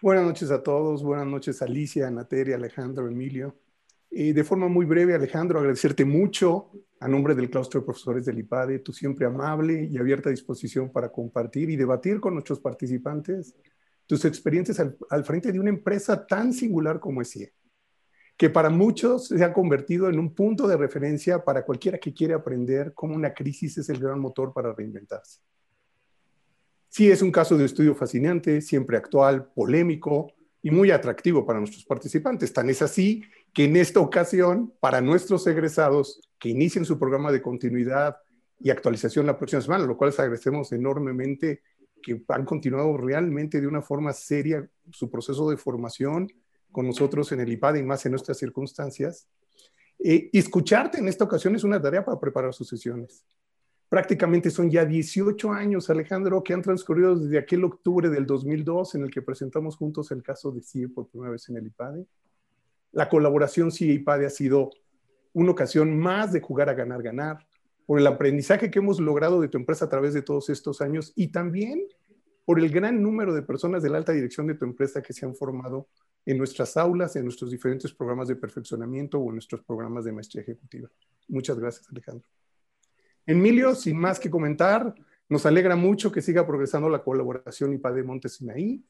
[0.00, 3.56] Buenas noches a todos, buenas noches Alicia, Nateria, Alejandro, Emilio.
[4.08, 8.38] Y de forma muy breve, Alejandro, agradecerte mucho a nombre del claustro de profesores del
[8.38, 13.56] IPADE, tú siempre amable y abierta disposición para compartir y debatir con nuestros participantes
[14.06, 17.52] tus experiencias al, al frente de una empresa tan singular como es CIE,
[18.36, 22.34] que para muchos se ha convertido en un punto de referencia para cualquiera que quiere
[22.34, 25.40] aprender cómo una crisis es el gran motor para reinventarse.
[26.98, 31.84] Sí, es un caso de estudio fascinante, siempre actual, polémico y muy atractivo para nuestros
[31.84, 32.52] participantes.
[32.52, 33.22] Tan es así
[33.54, 38.16] que en esta ocasión, para nuestros egresados que inicien su programa de continuidad
[38.58, 41.62] y actualización la próxima semana, lo cual les agradecemos enormemente
[42.02, 46.26] que han continuado realmente de una forma seria su proceso de formación
[46.72, 49.28] con nosotros en el IPAD y más en nuestras circunstancias.
[50.00, 53.24] Eh, escucharte en esta ocasión es una tarea para preparar sus sesiones.
[53.88, 59.02] Prácticamente son ya 18 años, Alejandro, que han transcurrido desde aquel octubre del 2002 en
[59.04, 62.06] el que presentamos juntos el caso de CIE por primera vez en el IPADE.
[62.92, 64.70] La colaboración CIE-IPADE ha sido
[65.32, 67.46] una ocasión más de jugar a ganar, ganar,
[67.86, 71.12] por el aprendizaje que hemos logrado de tu empresa a través de todos estos años
[71.16, 71.86] y también
[72.44, 75.24] por el gran número de personas de la alta dirección de tu empresa que se
[75.24, 75.88] han formado
[76.26, 80.42] en nuestras aulas, en nuestros diferentes programas de perfeccionamiento o en nuestros programas de maestría
[80.42, 80.90] ejecutiva.
[81.28, 82.26] Muchas gracias, Alejandro.
[83.28, 84.94] Emilio, sin más que comentar,
[85.28, 88.82] nos alegra mucho que siga progresando la colaboración IPADE Montesinaí.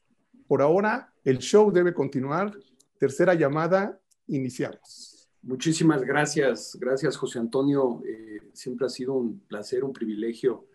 [0.47, 2.57] Por ahora, el show debe continuar.
[2.97, 5.29] Tercera llamada, iniciamos.
[5.41, 8.01] Muchísimas gracias, gracias José Antonio.
[8.07, 10.67] Eh, siempre ha sido un placer, un privilegio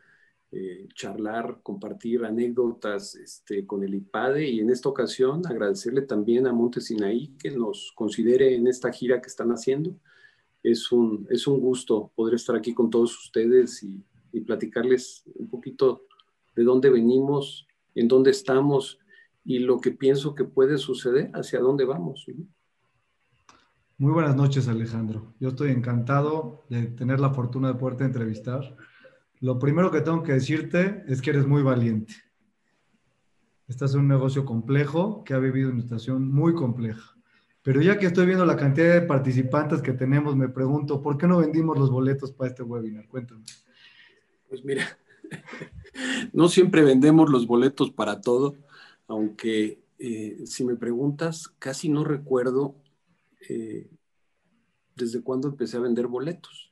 [0.52, 6.52] eh, charlar, compartir anécdotas este, con el IPADE y en esta ocasión agradecerle también a
[6.52, 9.96] Montesinaí que nos considere en esta gira que están haciendo
[10.64, 14.02] es un, es un gusto poder estar aquí con todos ustedes y,
[14.46, 16.06] platicarles un poquito
[16.56, 18.98] de dónde venimos, en dónde estamos
[19.44, 22.26] y lo que pienso que puede suceder, hacia dónde vamos.
[23.96, 25.34] Muy buenas noches, Alejandro.
[25.38, 28.76] Yo estoy encantado de tener la fortuna de poderte entrevistar.
[29.38, 32.14] Lo primero que tengo que decirte es que eres muy valiente.
[33.68, 37.13] Estás en un negocio complejo que ha vivido una situación muy compleja.
[37.64, 41.26] Pero ya que estoy viendo la cantidad de participantes que tenemos, me pregunto, ¿por qué
[41.26, 43.08] no vendimos los boletos para este webinar?
[43.08, 43.42] Cuéntame.
[44.50, 44.84] Pues mira,
[46.34, 48.54] no siempre vendemos los boletos para todo,
[49.08, 52.74] aunque eh, si me preguntas, casi no recuerdo
[53.48, 53.88] eh,
[54.94, 56.70] desde cuándo empecé a vender boletos.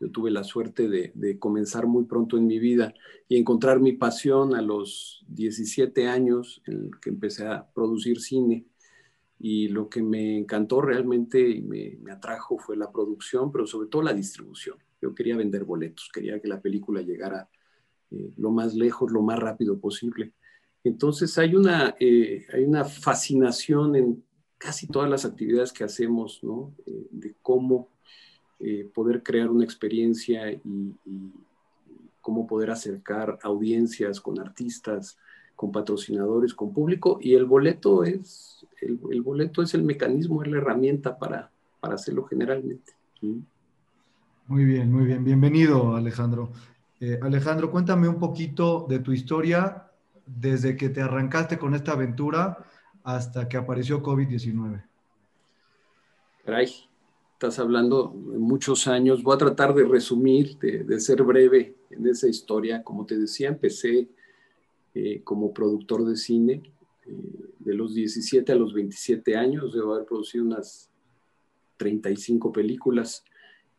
[0.00, 2.92] Yo tuve la suerte de, de, comenzar muy pronto en mi vida
[3.26, 8.66] y encontrar mi pasión a los 17 años en que empecé a producir cine
[9.46, 14.00] y lo que me encantó realmente y me, atrajo fue la producción, pero sobre todo
[14.00, 14.78] la distribución.
[15.02, 17.50] Yo quería vender boletos, quería que la película llegara
[18.10, 20.32] eh, lo más lejos, lo más rápido posible.
[20.82, 24.24] Entonces hay una, eh, hay una fascinación en
[24.56, 26.74] casi todas las actividades que hacemos, ¿no?
[26.86, 27.90] Eh, de cómo
[28.94, 30.62] poder crear una experiencia y,
[31.04, 31.32] y,
[32.22, 35.18] cómo poder acercar audiencias con artistas,
[35.54, 40.58] con patrocinadores, con público, y el boleto es, el, boleto es el mecanismo, es la
[40.58, 42.92] herramienta para, para hacerlo generalmente.
[44.46, 45.24] Muy bien, muy bien.
[45.24, 46.52] Bienvenido, Alejandro.
[47.00, 49.90] Eh, Alejandro, cuéntame un poquito de tu historia
[50.26, 52.58] desde que te arrancaste con esta aventura
[53.02, 54.82] hasta que apareció COVID-19.
[56.44, 56.70] Caray,
[57.32, 59.22] estás hablando de muchos años.
[59.22, 62.82] Voy a tratar de resumir, de, de ser breve en esa historia.
[62.82, 64.08] Como te decía, empecé
[64.94, 66.62] eh, como productor de cine.
[67.06, 70.90] Eh, de los 17 a los 27 años, debo haber producido unas
[71.76, 73.24] 35 películas.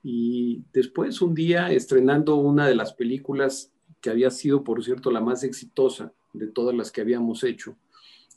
[0.03, 5.22] Y después, un día, estrenando una de las películas que había sido, por cierto, la
[5.22, 7.78] más exitosa de todas las que habíamos hecho,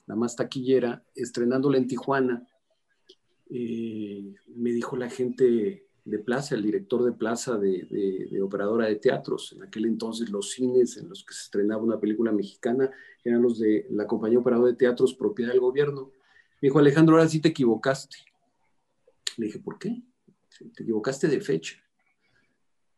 [0.07, 2.47] la más taquillera, estrenándola en Tijuana,
[3.51, 9.53] eh, me dijo la gente, de plaza, el director de plaza de, operadora de teatros.
[9.53, 12.91] En aquel entonces los cines en los que se estrenaba una película mexicana
[13.23, 16.13] eran los de la compañía operadora de teatros propiedad del gobierno.
[16.61, 18.17] Me dijo, Alejandro, ahora sí te equivocaste.
[19.37, 20.03] Le dije, ¿por qué?
[20.75, 21.77] Te equivocaste de fecha.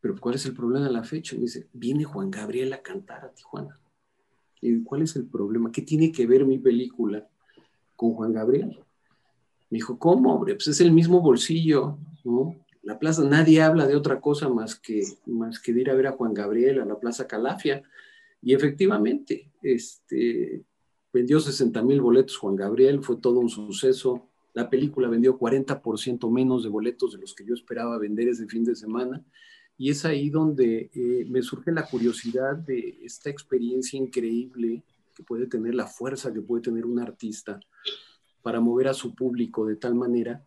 [0.00, 1.34] Pero ¿cuál es el problema de la fecha?
[1.34, 3.78] Me dice, viene Juan Gabriel a cantar a Tijuana.
[4.60, 5.72] Y ¿cuál es el problema?
[5.72, 7.28] ¿Qué tiene que ver mi película
[7.96, 8.78] con Juan Gabriel?
[9.68, 10.54] Me dijo, ¿cómo, hombre?
[10.54, 12.56] Pues es el mismo bolsillo, ¿no?
[12.82, 16.06] La plaza, nadie habla de otra cosa más que, más que de ir a ver
[16.06, 17.82] a Juan Gabriel a la Plaza Calafia.
[18.40, 20.64] Y efectivamente, este,
[21.12, 24.28] vendió 60 mil boletos Juan Gabriel, fue todo un suceso.
[24.54, 28.64] La película vendió 40% menos de boletos de los que yo esperaba vender ese fin
[28.64, 29.22] de semana.
[29.76, 34.84] Y es ahí donde eh, me surge la curiosidad de esta experiencia increíble
[35.14, 37.60] que puede tener, la fuerza que puede tener un artista
[38.42, 40.44] para mover a su público de tal manera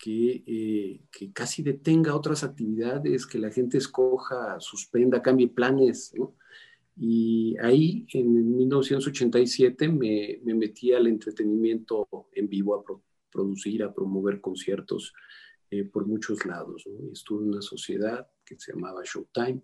[0.00, 6.14] que, eh, que, casi detenga otras actividades, que la gente escoja, suspenda, cambie planes.
[6.96, 12.84] Y ahí, en 1987, me, me, metí al entretenimiento en vivo, a
[13.30, 15.12] producir, a promover conciertos
[15.70, 16.84] eh, por muchos lados.
[17.12, 19.62] Estuve en una sociedad que se llamaba Showtime,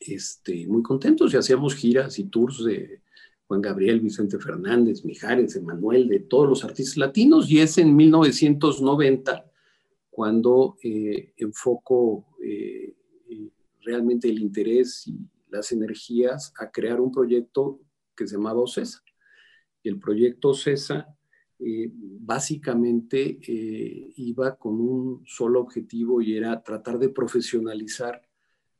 [0.00, 3.02] este, muy contentos y hacíamos giras y tours de
[3.48, 9.50] Juan Gabriel, Vicente Fernández, Mijares, Emanuel, de todos los artistas latinos, y es en 1990
[10.10, 12.94] cuando eh, enfoco eh,
[13.80, 15.18] realmente el interés y
[15.48, 17.80] las energías a crear un proyecto
[18.14, 19.02] que se llamaba OCESA.
[19.82, 21.08] El proyecto OCESA
[21.58, 23.38] eh, básicamente
[24.16, 28.27] iba con un solo objetivo y era tratar de profesionalizar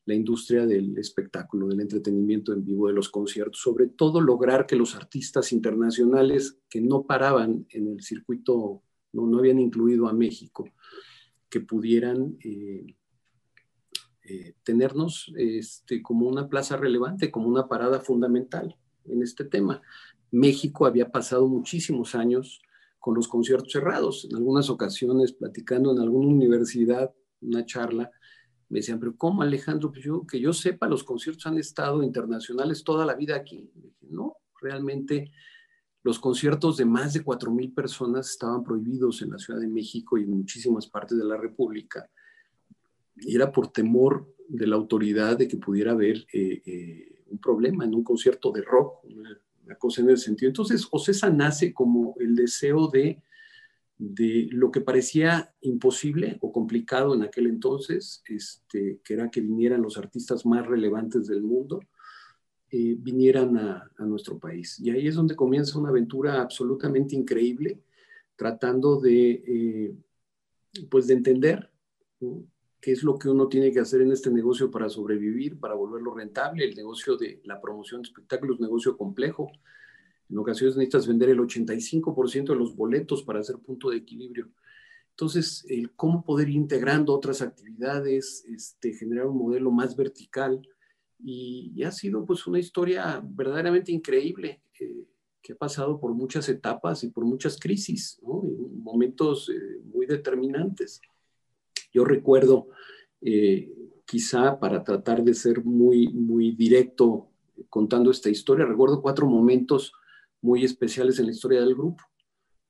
[0.09, 4.75] la industria del espectáculo, del entretenimiento en vivo, de los conciertos, sobre todo lograr que
[4.75, 8.83] los artistas internacionales que no paraban en el circuito,
[9.13, 10.67] no, no habían incluido a México,
[11.51, 12.87] que pudieran eh,
[14.25, 19.83] eh, tenernos este, como una plaza relevante, como una parada fundamental en este tema.
[20.31, 22.63] México había pasado muchísimos años
[22.99, 24.27] con los conciertos cerrados.
[24.31, 27.13] En algunas ocasiones, platicando en alguna universidad,
[27.43, 28.11] una charla,
[28.69, 29.91] me decían, pero ¿cómo Alejandro?
[29.91, 33.71] Pues que yo sepa, los conciertos han estado internacionales toda la vida aquí.
[34.03, 35.31] no, realmente
[36.03, 40.23] los conciertos de más de 4.000 personas estaban prohibidos en la Ciudad de México y
[40.23, 42.09] en muchísimas partes de la República.
[43.17, 47.85] Y era por temor de la autoridad de que pudiera haber eh, eh, un problema
[47.85, 50.49] en un concierto de rock, una, una cosa en ese sentido.
[50.49, 53.23] Entonces, Ocesa nace como el deseo de
[53.99, 59.83] de lo que parecía imposible o complicado en aquel entonces, este, que era que vinieran
[59.83, 61.81] los artistas más relevantes del mundo,
[62.71, 64.79] eh, vinieran a, nuestro país.
[64.79, 67.81] Y ahí es donde comienza una aventura absolutamente increíble,
[68.37, 69.95] tratando de, eh,
[70.89, 71.71] pues de entender
[72.81, 76.15] qué es lo que uno tiene que hacer en este negocio para sobrevivir, para volverlo
[76.15, 76.65] rentable.
[76.65, 79.51] El negocio de la promoción de espectáculos negocio complejo,
[80.31, 84.49] en ocasiones necesitas vender el 85% de los boletos para hacer punto de equilibrio.
[85.11, 90.63] Entonces, el cómo poder ir integrando otras actividades, este, generar un modelo más vertical.
[91.19, 95.07] Y, ha sido pues una historia verdaderamente increíble eh,
[95.43, 98.43] que ha pasado por muchas etapas y por muchas crisis, ¿no?
[98.43, 101.01] momentos eh, muy determinantes.
[101.93, 102.69] Yo recuerdo,
[103.21, 103.73] eh,
[104.05, 107.29] quizá para tratar de ser muy, muy directo
[107.69, 109.93] contando esta historia, recuerdo cuatro momentos
[110.41, 112.03] muy especiales en la historia del grupo.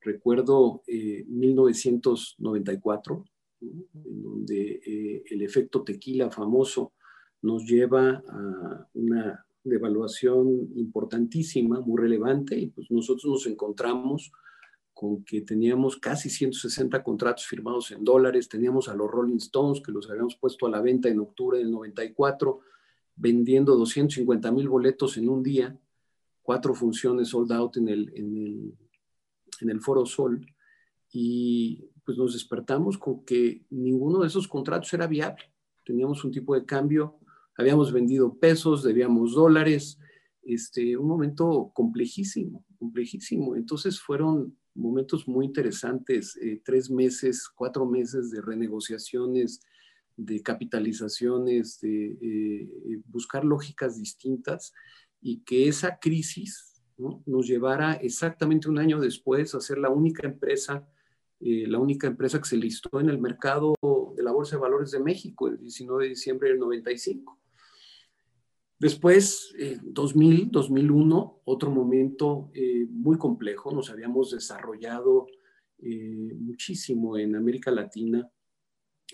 [0.01, 3.25] Recuerdo 1994,
[3.61, 6.93] eh, donde eh, el efecto tequila famoso
[7.41, 14.31] nos lleva a una devaluación importantísima, muy relevante, y pues nosotros nos encontramos
[14.93, 19.93] con que teníamos casi 160 contratos firmados en dólares, teníamos a los Rolling Stones que
[19.93, 22.59] los habíamos puesto a la venta en octubre del 94,
[23.15, 25.79] vendiendo 250 mil boletos en un día,
[26.49, 28.73] cuatro funciones sold out en el, en el,
[29.61, 30.43] en el Foro Sol
[31.11, 35.43] y pues nos despertamos con que ninguno de esos contratos era viable.
[35.85, 37.19] Teníamos un tipo de cambio,
[37.55, 39.99] habíamos vendido pesos, debíamos dólares,
[40.41, 43.55] este, un momento complejísimo, complejísimo.
[43.55, 49.61] Entonces fueron momentos muy interesantes, eh, tres meses, cuatro meses de renegociaciones,
[50.17, 54.73] de capitalizaciones, de eh, buscar lógicas distintas
[55.21, 60.87] y que esa crisis nos llevara exactamente un año después a ser la única empresa,
[61.39, 63.75] eh, la única empresa que se listó en el mercado
[64.15, 67.39] de la Bolsa de Valores de México el 19 de diciembre del 95.
[68.79, 75.27] Después, eh, 2000, 2001, otro momento eh, muy complejo, nos habíamos desarrollado
[75.79, 78.25] eh, muchísimo en América Latina,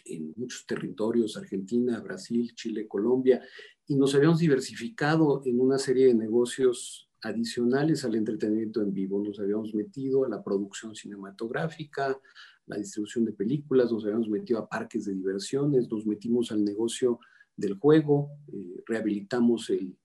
[0.06, 3.42] en muchos territorios, Argentina, Brasil, Chile, Colombia,
[3.88, 9.24] y nos habíamos diversificado en una serie de negocios adicionales al entretenimiento en vivo.
[9.24, 12.20] Nos habíamos metido a la producción cinematográfica,
[12.68, 17.20] la distribución de películas, nos habíamos metido a parques de diversiones, nos metimos al negocio
[17.56, 19.98] del juego, eh, rehabilitamos el,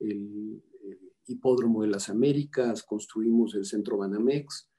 [0.00, 0.62] el,
[1.26, 4.70] hipódromo de las Américas, construimos el centro Banamex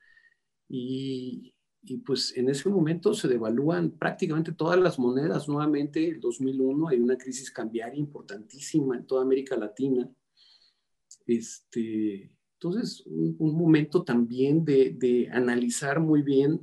[0.68, 5.48] y, y pues en ese momento se devalúan prácticamente todas las monedas.
[5.48, 10.10] Nuevamente, el 2001 hay una crisis cambiaria importantísima en toda América Latina.
[11.26, 16.60] Este, entonces, un, momento también de, de, analizar muy bien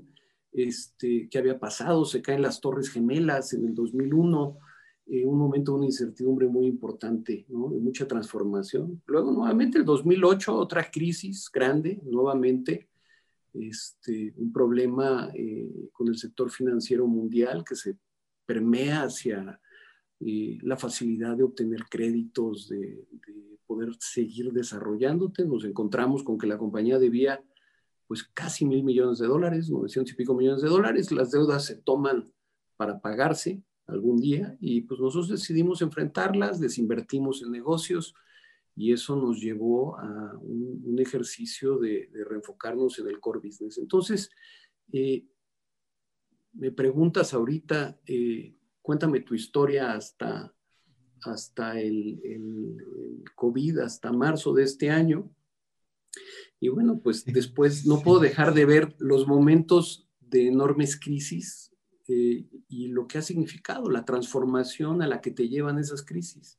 [0.52, 2.04] este, qué había pasado.
[2.04, 4.58] Se caen las Torres Gemelas en el 2001.
[5.06, 7.70] eh, un momento de una incertidumbre muy importante, ¿no?
[7.70, 9.02] de mucha transformación.
[9.06, 12.88] Luego, nuevamente, el 2008, otra crisis grande, nuevamente,
[13.60, 17.96] este, un problema eh, con el sector financiero mundial que se
[18.44, 19.60] permea hacia
[20.20, 25.44] eh, la facilidad de obtener créditos, de, de, poder seguir desarrollándote.
[25.44, 27.42] Nos encontramos con que la compañía debía
[28.06, 31.10] pues casi mil millones de dólares, 900 y pico millones de dólares.
[31.10, 32.32] Las deudas se toman
[32.76, 38.14] para pagarse algún día y pues nosotros decidimos enfrentarlas, desinvertimos en negocios
[38.76, 43.78] y eso nos llevó a un, ejercicio de, reenfocarnos en el core business.
[43.78, 44.30] Entonces,
[44.92, 45.26] eh,
[46.52, 50.54] me preguntas ahorita, eh, cuéntame tu historia hasta,
[51.22, 55.30] hasta el, el, COVID, hasta marzo de este año.
[56.60, 61.72] Y bueno, pues después no puedo dejar de ver los momentos de enormes crisis
[62.08, 66.56] eh, y lo que ha significado, la transformación a la que te llevan esas crisis.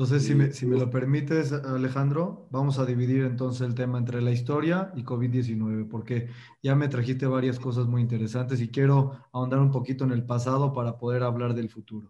[0.00, 4.22] Entonces, si me, si me, lo permites, Alejandro, vamos a dividir entonces el tema entre
[4.22, 6.30] la historia y COVID-19, porque
[6.62, 10.72] ya me trajiste varias cosas muy interesantes y quiero ahondar un poquito en el pasado
[10.72, 12.08] para poder hablar del futuro.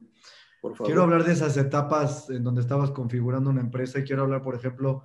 [0.62, 0.86] Por favor.
[0.86, 4.54] Quiero hablar de esas etapas en donde estabas configurando una empresa y quiero hablar, por
[4.54, 5.02] ejemplo,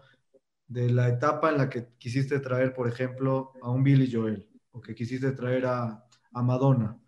[0.68, 4.80] de la etapa en la que quisiste traer, por ejemplo, a un Billy Joel o
[4.80, 7.00] que quisiste traer a, a Madonna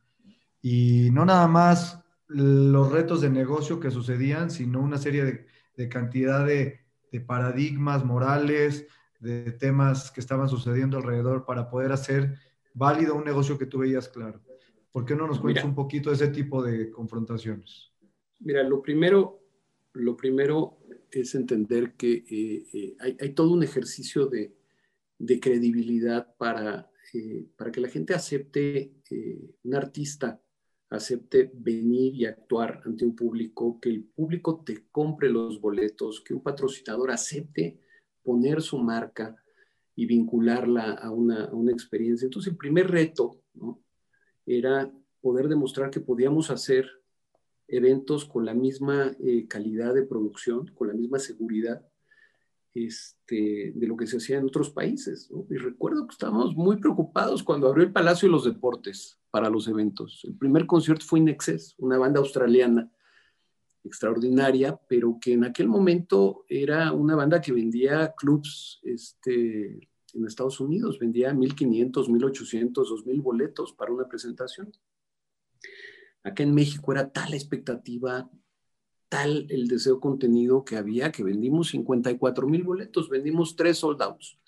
[0.59, 5.56] y no nada más los retos de negocio que sucedían, sino una serie de,
[5.89, 6.85] cantidad de,
[7.25, 8.85] paradigmas morales,
[9.19, 12.35] de temas que estaban sucediendo alrededor para poder hacer
[12.75, 14.39] válido un negocio que tú veías claro.
[14.91, 17.91] ¿Por qué no nos cuentas un poquito de ese tipo de confrontaciones?
[18.39, 19.39] Mira, lo primero,
[19.93, 20.77] lo primero
[21.11, 24.53] es entender que eh, eh, hay, todo un ejercicio de,
[25.39, 28.93] credibilidad para, eh, para que la gente acepte
[29.63, 30.39] un artista
[30.89, 36.33] acepte venir y actuar ante un público, que el público te compre los boletos, que
[36.33, 37.79] un patrocinador acepte
[38.23, 39.35] poner su marca
[39.95, 42.25] y vincularla a una, experiencia.
[42.25, 43.41] Entonces, el primer reto
[44.45, 44.91] era
[45.21, 46.87] poder demostrar que podíamos hacer
[47.67, 51.85] eventos con la misma eh, calidad de producción, con la misma seguridad
[52.85, 55.29] este, de lo que se hacía en otros países.
[55.49, 59.67] Y recuerdo que estábamos muy preocupados cuando abrió el Palacio de los Deportes para los
[59.67, 60.21] eventos.
[60.23, 62.91] El primer concierto fue Inexcess, una banda australiana
[63.83, 70.59] extraordinaria, pero que en aquel momento era una banda que vendía clubs este, en Estados
[70.59, 74.71] Unidos, vendía 1.500, 1.800, 2.000 boletos para una presentación.
[76.23, 78.29] Acá en México era tal la expectativa,
[79.09, 84.39] tal el deseo contenido que había que vendimos 54 mil boletos, vendimos tres soldados.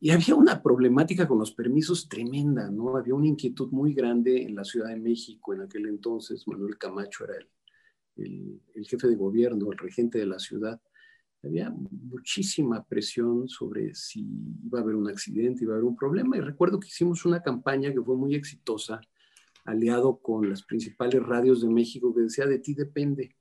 [0.00, 2.96] Y había una problemática con los permisos tremenda, ¿no?
[2.96, 6.46] Había una inquietud muy grande en la Ciudad de México en aquel entonces.
[6.46, 7.34] Manuel Camacho era
[8.16, 10.80] el, el, jefe de gobierno, el regente de la ciudad.
[11.42, 14.24] Había muchísima presión sobre si
[14.64, 16.36] iba a haber un accidente, iba a haber un problema.
[16.36, 19.00] Y recuerdo que hicimos una campaña que fue muy exitosa,
[19.64, 23.34] aliado con las principales radios de México, que decía, de ti depende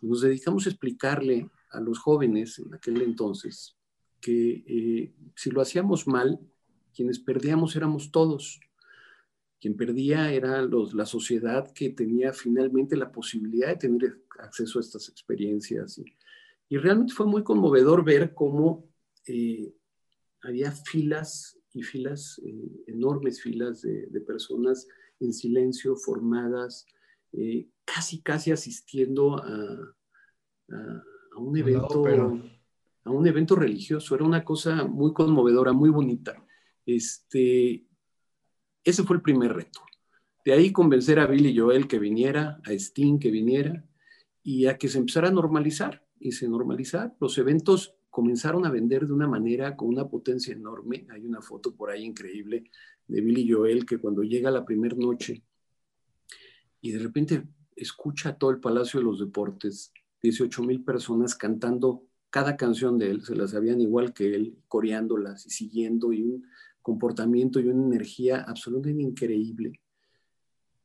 [0.00, 3.76] nos dedicamos a explicarle a los jóvenes en aquel entonces
[4.24, 6.40] que eh, si lo hacíamos mal,
[6.94, 8.58] quienes perdíamos éramos todos.
[9.60, 14.80] Quien perdía era los, la sociedad que tenía finalmente la posibilidad de tener acceso a
[14.80, 16.00] estas experiencias.
[16.70, 18.88] Y, realmente fue muy conmovedor ver cómo
[19.26, 19.74] eh,
[20.40, 24.88] había filas y filas, eh, enormes filas de, de, personas
[25.20, 26.86] en silencio, formadas,
[27.84, 29.96] casi, casi asistiendo a,
[30.70, 32.04] a, un evento,
[33.04, 34.14] a un evento religioso.
[34.14, 36.44] Era una cosa muy conmovedora, muy bonita.
[36.86, 37.86] Este,
[38.82, 39.80] ese fue el primer reto.
[40.44, 43.84] De ahí convencer a Billy Joel que viniera, a Sting que viniera
[44.42, 46.04] y a que se empezara a normalizar.
[46.20, 47.14] Y se normalizar.
[47.20, 51.06] Los eventos comenzaron a vender de una manera con una potencia enorme.
[51.10, 52.70] Hay una foto por ahí increíble
[53.06, 55.42] de Billy Joel que cuando llega la primera noche
[56.84, 62.58] y de repente escucha todo el Palacio de los Deportes 18 mil personas cantando cada
[62.58, 66.46] canción de él, se las sabían igual que él, coreándolas y siguiendo, y un
[66.82, 69.80] comportamiento y una energía absolutamente increíble.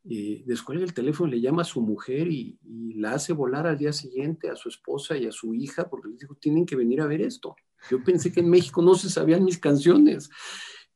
[0.10, 2.58] Eh, descuelga el teléfono, le llama a su mujer y,
[2.96, 6.20] la hace volar al día siguiente a su esposa y a su hija porque les
[6.20, 7.58] dijo, tienen que venir a ver esto.
[7.92, 10.30] Yo pensé que en México no se sabían mis canciones.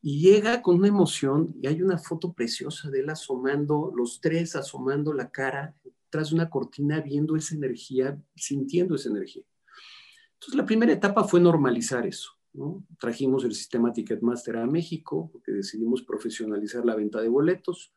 [0.05, 4.53] Y llega con una emoción y hay una foto preciosa de él asomando, los tres
[4.53, 5.73] asomando la cara
[6.09, 9.43] tras una cortina viendo esa energía, sintiendo esa energía.
[10.33, 12.31] Entonces, la primera etapa fue normalizar eso.
[12.51, 12.85] ¿no?
[12.99, 17.93] Trajimos el sistema Ticketmaster a México, porque decidimos profesionalizar la venta de boletos.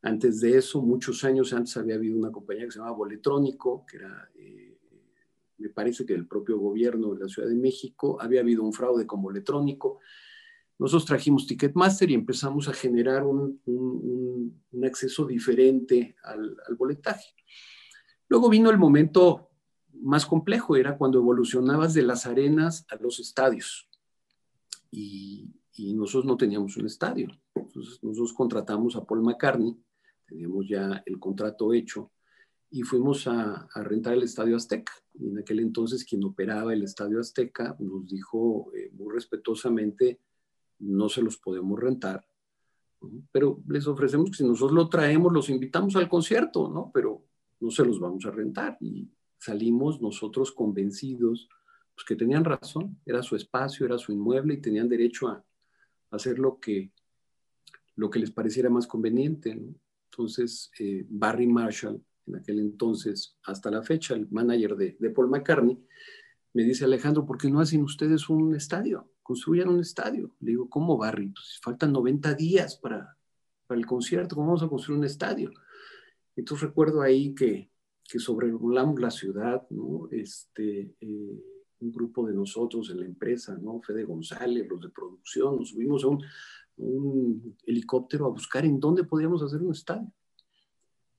[0.00, 3.96] Antes de eso, muchos años antes había habido una compañía que se llamaba Boletrónico, que
[3.96, 4.78] era, eh,
[5.58, 9.08] me parece que el propio gobierno de la Ciudad de México, había habido un fraude
[9.08, 9.98] con Boletrónico.
[10.78, 13.60] Nosotros trajimos Ticketmaster y empezamos a generar un,
[14.84, 17.34] acceso diferente al, al boletaje.
[18.28, 19.52] Luego vino el momento
[20.02, 23.88] más complejo, era cuando evolucionabas de las arenas a los estadios.
[24.90, 25.48] Y,
[25.94, 27.28] nosotros no teníamos un estadio.
[27.54, 29.76] Entonces nosotros contratamos a Paul McCartney,
[30.26, 32.12] teníamos ya el contrato hecho,
[32.70, 34.92] y fuimos a, rentar el Estadio Azteca.
[35.14, 40.20] Y en aquel entonces quien operaba el Estadio Azteca nos dijo eh, muy respetuosamente,
[40.82, 42.24] no se los podemos rentar,
[43.30, 46.90] pero les ofrecemos que si nosotros lo traemos, los invitamos al concierto, ¿no?
[46.92, 47.24] Pero
[47.60, 48.76] no se los vamos a rentar.
[48.80, 49.08] Y
[49.38, 51.48] salimos nosotros convencidos
[51.94, 55.44] pues, que tenían razón, era su espacio, era su inmueble y tenían derecho a,
[56.10, 56.92] hacer lo que,
[57.96, 59.58] lo que les pareciera más conveniente.
[60.10, 65.78] Entonces, eh, Barry Marshall, en aquel entonces, hasta la fecha, el manager de, Paul McCartney,
[66.52, 69.08] me dice, Alejandro, ¿por qué no hacen ustedes un estadio?
[69.22, 70.34] Construyan un estadio.
[70.40, 71.28] Le digo, ¿cómo Barry?
[71.28, 73.16] Pues faltan 90 días para,
[73.66, 75.52] para el concierto, ¿cómo vamos a construir un estadio?
[76.34, 77.72] Entonces recuerdo ahí que
[78.12, 80.08] que sobrevolamos la ciudad, ¿no?
[80.10, 81.44] Este, eh,
[81.80, 83.80] un grupo de nosotros en la empresa, ¿no?
[83.80, 86.22] Fede González, los de producción, nos subimos a un,
[87.64, 90.12] helicóptero a buscar en dónde podíamos hacer un estadio.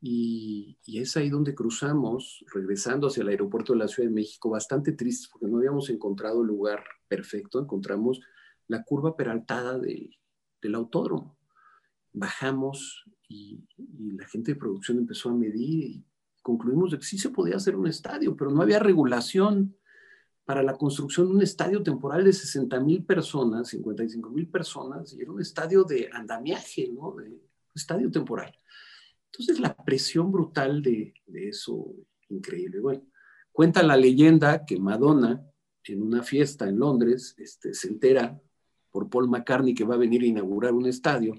[0.05, 4.49] Y, y, es ahí donde cruzamos, regresando hacia el aeropuerto de la Ciudad de México,
[4.49, 8.19] bastante tristes porque no habíamos encontrado el lugar perfecto, encontramos
[8.67, 10.13] la curva peraltada del,
[10.61, 11.37] del autódromo.
[12.11, 16.05] Bajamos y, y, la gente de producción empezó a medir y
[16.41, 19.73] concluimos de que sí se podía hacer un estadio, pero no había regulación
[20.43, 25.21] para la construcción de un estadio temporal de 60 mil personas, 55 mil personas, y
[25.21, 27.15] era un estadio de andamiaje, ¿no?
[27.15, 27.41] De,
[27.73, 28.53] estadio temporal.
[29.33, 31.93] Entonces la presión brutal de, eso,
[32.29, 32.79] increíble.
[32.79, 33.01] Bueno,
[33.51, 35.43] cuenta la leyenda que Madonna,
[35.85, 38.39] en una fiesta en Londres, este, se entera
[38.91, 41.33] por Paul McCartney que va a venir a inaugurar un estadio,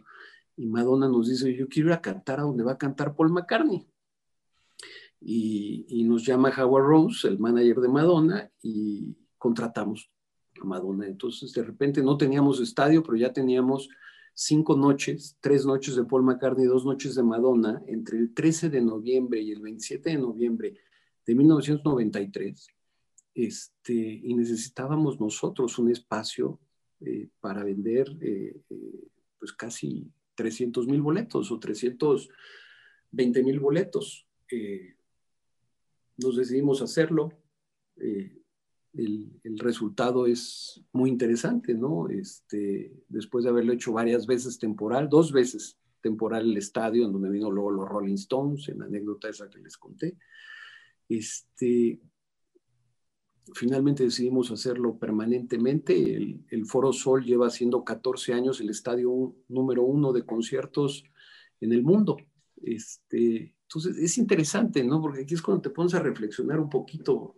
[0.57, 3.87] y Madonna nos dice, yo quiero a cantar a donde va a cantar Paul McCartney
[5.25, 10.11] y, nos llama Howard Rose, el manager de Madonna, y contratamos
[10.61, 11.07] a Madonna.
[11.07, 13.89] Entonces, de repente no teníamos estadio, pero ya teníamos
[14.35, 18.83] cinco noches, tres noches de Paul McCartney, dos noches de Madonna, entre el 13 de
[18.83, 20.75] noviembre y el 27 de noviembre
[21.25, 22.67] de 1993.
[23.35, 26.61] Este, y necesitábamos nosotros un espacio
[27.01, 34.27] eh, para vender eh, eh, pues casi 300 mil boletos o 320 mil boletos
[36.17, 37.33] nos decidimos hacerlo.
[38.97, 42.09] El, resultado es muy interesante, ¿no?
[42.09, 47.31] Este, después de haberlo hecho varias veces temporal, dos veces temporal el estadio, en donde
[47.31, 50.17] vino luego los Rolling Stones, en la anécdota esa que les conté,
[51.09, 52.01] este,
[53.55, 56.15] finalmente decidimos hacerlo permanentemente.
[56.15, 61.05] El, el, Foro Sol lleva siendo 14 años el estadio número uno de conciertos
[61.61, 62.17] en el mundo.
[62.63, 65.01] Este, entonces, es interesante, ¿no?
[65.01, 67.37] Porque aquí es cuando te pones a reflexionar un poquito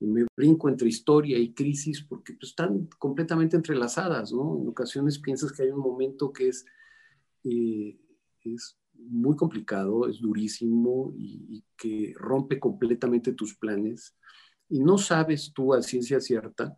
[0.00, 4.58] y me brinco entre historia y crisis porque pues, están completamente entrelazadas, ¿no?
[4.60, 6.64] En ocasiones piensas que hay un momento que es,
[7.44, 7.96] eh,
[8.42, 14.16] es muy complicado, es durísimo y, que rompe completamente tus planes
[14.68, 16.76] y no sabes tú a ciencia cierta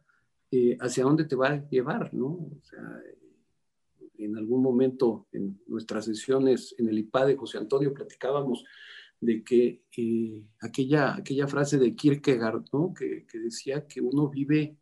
[0.50, 2.26] eh, hacia dónde te va a llevar, ¿no?
[2.26, 2.80] O sea,
[4.18, 8.64] en algún momento en nuestras sesiones en el IPA de José Antonio platicábamos
[9.26, 12.94] de que eh, aquella, aquella frase de Kierkegaard, ¿no?
[12.94, 14.78] que, decía que uno vive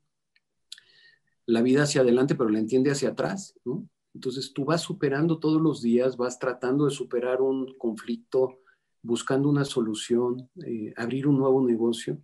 [1.47, 3.55] la vida hacia adelante, pero la entiende hacia atrás.
[3.65, 3.89] ¿no?
[4.15, 8.61] Entonces tú vas superando todos los días, vas tratando de superar un conflicto,
[9.03, 12.21] buscando una solución, eh, abrir un nuevo negocio.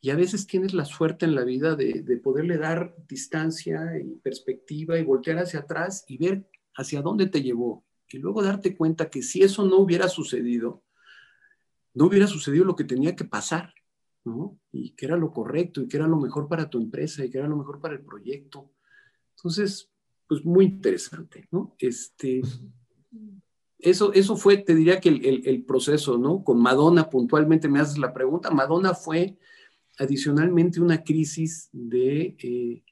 [0.00, 4.14] Y a veces tienes la suerte en la vida de, de, poderle dar distancia y
[4.20, 7.84] perspectiva y voltear hacia atrás y ver hacia dónde te llevó.
[8.08, 10.84] Y luego darte cuenta que si eso no hubiera sucedido,
[11.98, 13.74] no hubiera sucedido lo que tenía que pasar,
[14.24, 14.56] ¿no?
[14.70, 17.38] Y que era lo correcto y que era lo mejor para tu empresa y que
[17.38, 18.70] era lo mejor para el proyecto.
[19.34, 19.90] Entonces,
[20.28, 21.74] pues muy interesante, ¿no?
[21.76, 22.40] Este,
[23.80, 26.44] eso, eso fue, te diría que el, proceso, ¿no?
[26.44, 28.52] Con Madonna puntualmente me haces la pregunta.
[28.52, 29.36] Madonna fue
[29.98, 32.84] adicionalmente una crisis de, eh,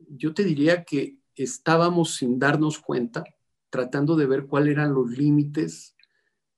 [0.00, 3.22] yo te diría que estábamos sin darnos cuenta,
[3.70, 5.93] tratando de ver cuáles eran los límites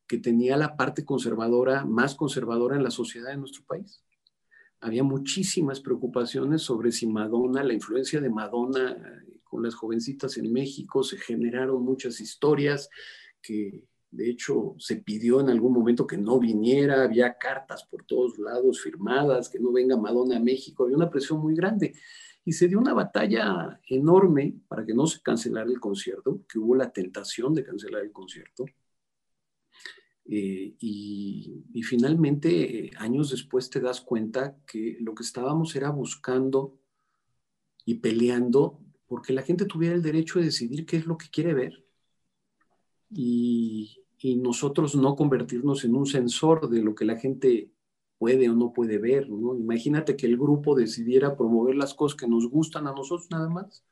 [0.06, 4.02] que tenía la parte conservadora, más conservadora en la sociedad de nuestro país.
[4.80, 10.52] Había muchísimas preocupaciones sobre si Madonna, la influencia de Madonna eh, con las jovencitas en
[10.52, 12.88] México, se generaron muchas historias
[13.40, 13.84] que
[14.16, 18.80] de hecho, se pidió en algún momento que no viniera, había cartas por todos lados
[18.80, 21.94] firmadas, que no venga Madonna a México, había una presión muy grande.
[22.44, 26.74] Y se dio una batalla enorme para que no se cancelara el concierto, que hubo
[26.74, 28.64] la tentación de cancelar el concierto.
[30.28, 36.78] Eh, y, finalmente, años después te das cuenta que lo que estábamos era buscando
[37.84, 41.54] y peleando porque la gente tuviera el derecho de decidir qué es lo que quiere
[41.54, 41.84] ver
[43.08, 47.70] y, y nosotros no convertirnos en un sensor de lo que la gente
[48.18, 49.28] puede o no puede ver.
[49.28, 49.54] ¿no?
[49.54, 53.84] Imagínate que el grupo decidiera promover las cosas que nos gustan a nosotros nada más.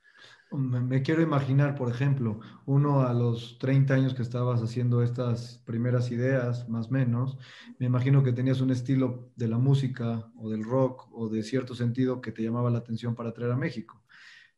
[0.57, 6.11] Me, quiero imaginar, por ejemplo, uno a los 30 años que estabas haciendo estas primeras
[6.11, 7.37] ideas, más o menos,
[7.79, 11.75] me imagino que tenías un estilo de la música o del rock o de cierto
[11.75, 14.03] sentido que te llamaba la atención para traer a México.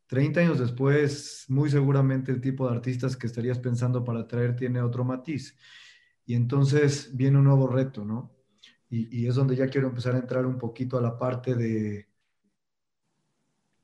[0.06, 4.80] 30 años después, muy seguramente el tipo de artistas que estarías pensando para traer tiene
[4.82, 5.56] otro matiz.
[6.26, 8.32] Y entonces viene un nuevo reto, ¿no?
[8.88, 12.09] Y, y es donde ya quiero empezar a entrar un poquito a la parte de,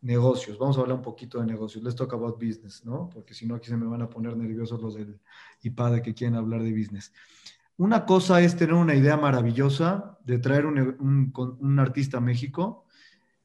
[0.03, 0.59] negocios.
[0.59, 1.83] Vamos a hablar un poquito de negocios.
[1.83, 3.09] Let's talk about business, ¿no?
[3.09, 5.19] Porque si no, aquí se me van a poner nerviosos los del
[5.62, 7.12] IPADE que quieren hablar de business.
[7.77, 12.85] Una cosa es tener una idea maravillosa de traer un, un, artista a México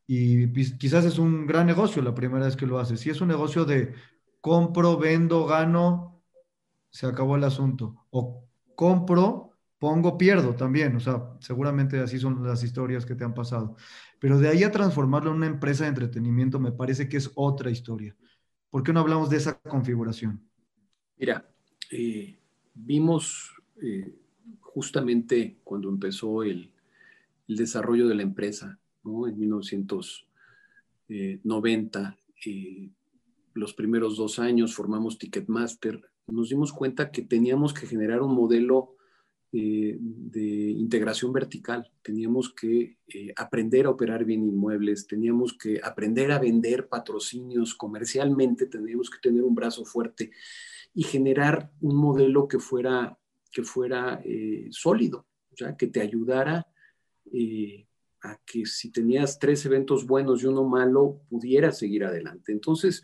[0.05, 2.99] y quizás es un gran negocio la primera vez que lo haces.
[2.99, 3.93] Si es un negocio de
[4.41, 6.21] compro, vendo, gano,
[6.89, 8.05] se acabó el asunto.
[8.09, 8.43] O
[8.75, 9.46] compro,
[9.79, 10.95] pongo, pierdo también.
[10.95, 13.75] O sea, seguramente así son las historias que te han pasado.
[14.19, 17.69] Pero de ahí a transformarlo en una empresa de entretenimiento me parece que es otra
[17.69, 18.15] historia.
[18.69, 20.41] ¿Por qué no hablamos de esa configuración?
[21.17, 21.49] Mira,
[21.91, 22.37] eh,
[22.73, 24.15] vimos eh,
[24.59, 26.71] justamente cuando empezó el,
[27.47, 29.25] desarrollo de la empresa, ¿no?
[29.25, 32.89] en 1990, eh,
[33.53, 38.96] los primeros dos años formamos Ticketmaster, nos dimos cuenta que teníamos que generar un modelo
[39.59, 41.91] eh, de integración vertical.
[42.03, 48.67] Teníamos que eh, aprender a operar bien inmuebles, teníamos que aprender a vender patrocinios comercialmente,
[48.67, 50.29] teníamos que tener un brazo fuerte
[50.93, 53.17] y generar un modelo que fuera,
[53.51, 55.25] que fuera eh, sólido,
[55.75, 56.67] que te ayudara
[58.21, 62.51] a que si tenías tres eventos buenos y uno malo, pudieras seguir adelante.
[62.51, 63.01] Entonces,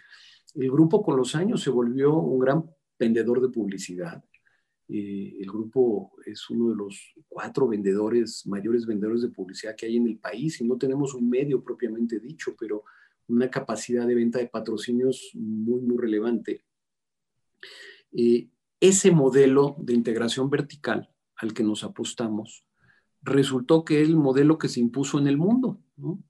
[0.53, 2.63] el grupo con los años se volvió un gran
[2.99, 4.23] vendedor de publicidad
[4.89, 9.97] eh, el grupo es uno de los cuatro vendedores, mayores vendedores de publicidad que hay
[9.97, 12.83] en el país y no tenemos un medio propiamente dicho, pero
[13.27, 16.63] una capacidad de venta de patrocinios muy, muy relevante.
[18.11, 22.65] Eh, ese modelo de integración vertical al que nos apostamos
[23.21, 25.79] resultó que es el modelo que se impuso en el mundo.
[25.95, 26.21] ¿no?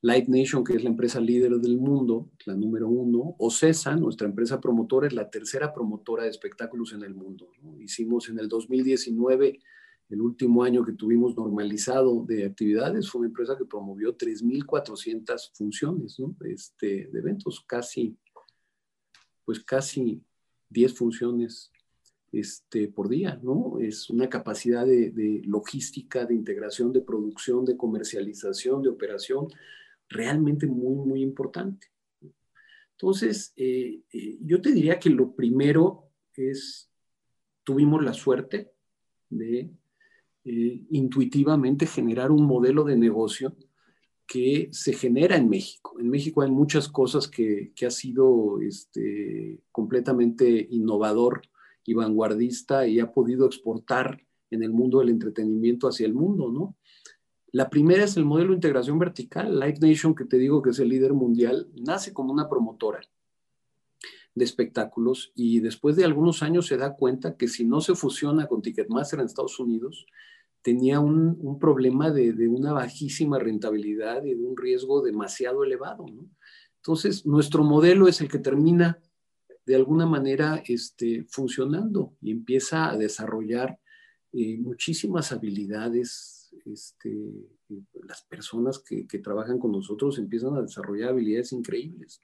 [0.00, 4.28] Live Nation, que es la empresa líder del mundo, la número uno, o CESA, nuestra
[4.28, 7.50] empresa promotora, es la tercera promotora de espectáculos en el mundo.
[7.80, 9.58] Hicimos en el 2019,
[10.10, 16.16] el último año que tuvimos normalizado de actividades, fue una empresa que promovió 3.400 funciones
[16.44, 18.16] este, de eventos, casi,
[19.44, 20.22] pues casi
[20.70, 21.72] 10 funciones
[22.30, 23.80] este, por día, ¿no?
[23.80, 29.48] Es una capacidad de, de, logística, de integración, de producción, de comercialización, de operación
[30.08, 31.88] realmente muy, muy importante.
[32.92, 36.90] Entonces, eh, eh, yo te diría que lo primero es,
[37.62, 38.72] tuvimos la suerte
[39.30, 39.70] de
[40.44, 43.56] eh, intuitivamente generar un modelo de negocio
[44.26, 45.98] que se genera en México.
[46.00, 51.42] En México hay muchas cosas que, que ha sido este, completamente innovador
[51.84, 56.76] y vanguardista y ha podido exportar en el mundo del entretenimiento hacia el mundo, ¿no?
[57.52, 59.58] La primera es el modelo de integración vertical.
[59.58, 63.00] Live Nation, que te digo que es el líder mundial, nace como una promotora
[64.34, 68.46] de espectáculos y después de algunos años se da cuenta que si no se fusiona
[68.46, 70.06] con Ticketmaster en Estados Unidos,
[70.62, 76.04] tenía un, problema de, una bajísima rentabilidad y de un riesgo demasiado elevado.
[76.76, 79.00] Entonces, nuestro modelo es el que termina
[79.64, 83.78] de alguna manera este, funcionando y empieza a desarrollar
[84.32, 86.37] eh, muchísimas habilidades
[86.72, 87.16] este,
[88.06, 92.22] las personas que, trabajan con nosotros empiezan a desarrollar habilidades increíbles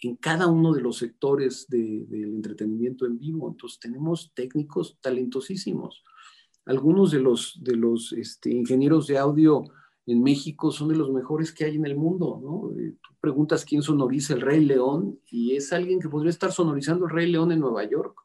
[0.00, 3.48] en cada uno de los sectores del entretenimiento en vivo.
[3.48, 6.04] Entonces tenemos técnicos talentosísimos.
[6.66, 9.64] Algunos de los, de los este, ingenieros de audio
[10.06, 12.40] en México son de los mejores que hay en el mundo.
[12.42, 12.80] ¿no?
[12.80, 17.06] Eh, tú preguntas quién sonoriza el Rey León y es alguien que podría estar sonorizando
[17.06, 18.20] el Rey León en Nueva York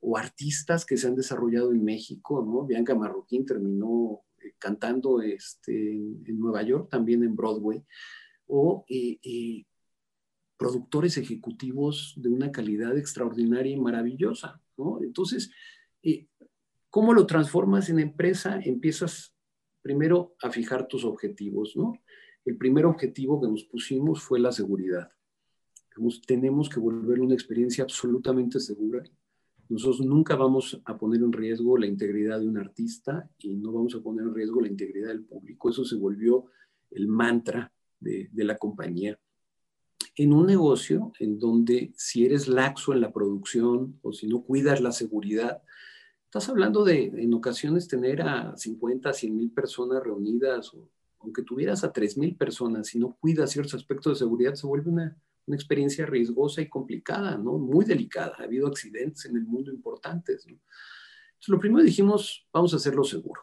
[0.00, 2.44] o artistas que se han desarrollado en México.
[2.46, 2.66] ¿no?
[2.66, 4.20] Bianca Marroquín terminó
[4.58, 7.82] cantando este, en Nueva York, también en Broadway,
[8.46, 8.84] o
[10.56, 14.60] productores ejecutivos de una calidad extraordinaria y maravillosa.
[14.76, 15.00] ¿no?
[15.02, 15.50] Entonces,
[16.02, 16.28] eh,
[16.94, 18.60] ¿Cómo lo transformas en empresa?
[18.62, 19.34] Empiezas
[19.82, 22.00] primero a fijar tus objetivos, ¿no?
[22.44, 25.10] El primer objetivo que nos pusimos fue la seguridad.
[26.24, 29.02] tenemos que volver una experiencia absolutamente segura.
[29.68, 33.94] Nosotros nunca vamos a poner en riesgo la integridad de un artista y no vamos
[33.94, 35.70] a poner en riesgo la integridad del público.
[35.70, 36.46] Eso se volvió
[36.90, 39.18] el mantra de, de la compañía.
[40.16, 44.80] En un negocio en donde si eres laxo en la producción o si no cuidas
[44.80, 45.62] la seguridad,
[46.24, 50.88] estás hablando de en ocasiones tener a 50, 100 mil personas reunidas o
[51.24, 55.16] aunque tuvieras a 3.000 personas, si no cuidas ciertos aspectos de seguridad, se vuelve una,
[55.46, 57.58] una, experiencia riesgosa y complicada, ¿no?
[57.58, 58.36] Muy delicada.
[58.38, 60.52] Ha habido accidentes en el mundo importantes, ¿no?
[60.54, 63.42] Entonces, lo primero dijimos, vamos a hacerlo seguro.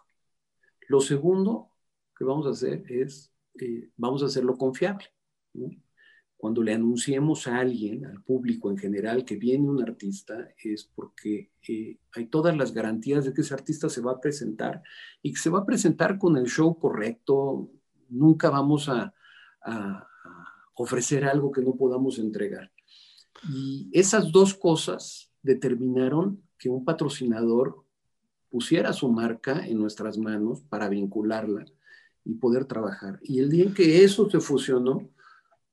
[0.87, 1.71] Lo segundo
[2.17, 5.05] que vamos a hacer es, eh, vamos a hacerlo confiable,
[5.53, 5.69] ¿no?
[6.41, 11.51] Cuando le anunciemos a alguien, al público en general, que viene un artista, es porque
[11.67, 14.81] eh, hay todas las garantías de que ese artista se va a presentar
[15.21, 17.69] y que se va a presentar con el show correcto.
[18.09, 19.13] Nunca vamos a,
[19.61, 20.07] a
[20.75, 22.71] ofrecer algo que no podamos entregar.
[23.49, 27.83] Y esas dos cosas determinaron que un patrocinador
[28.49, 31.65] pusiera su marca en nuestras manos para vincularla
[32.23, 33.19] y poder trabajar.
[33.23, 35.09] Y el día en que eso se fusionó,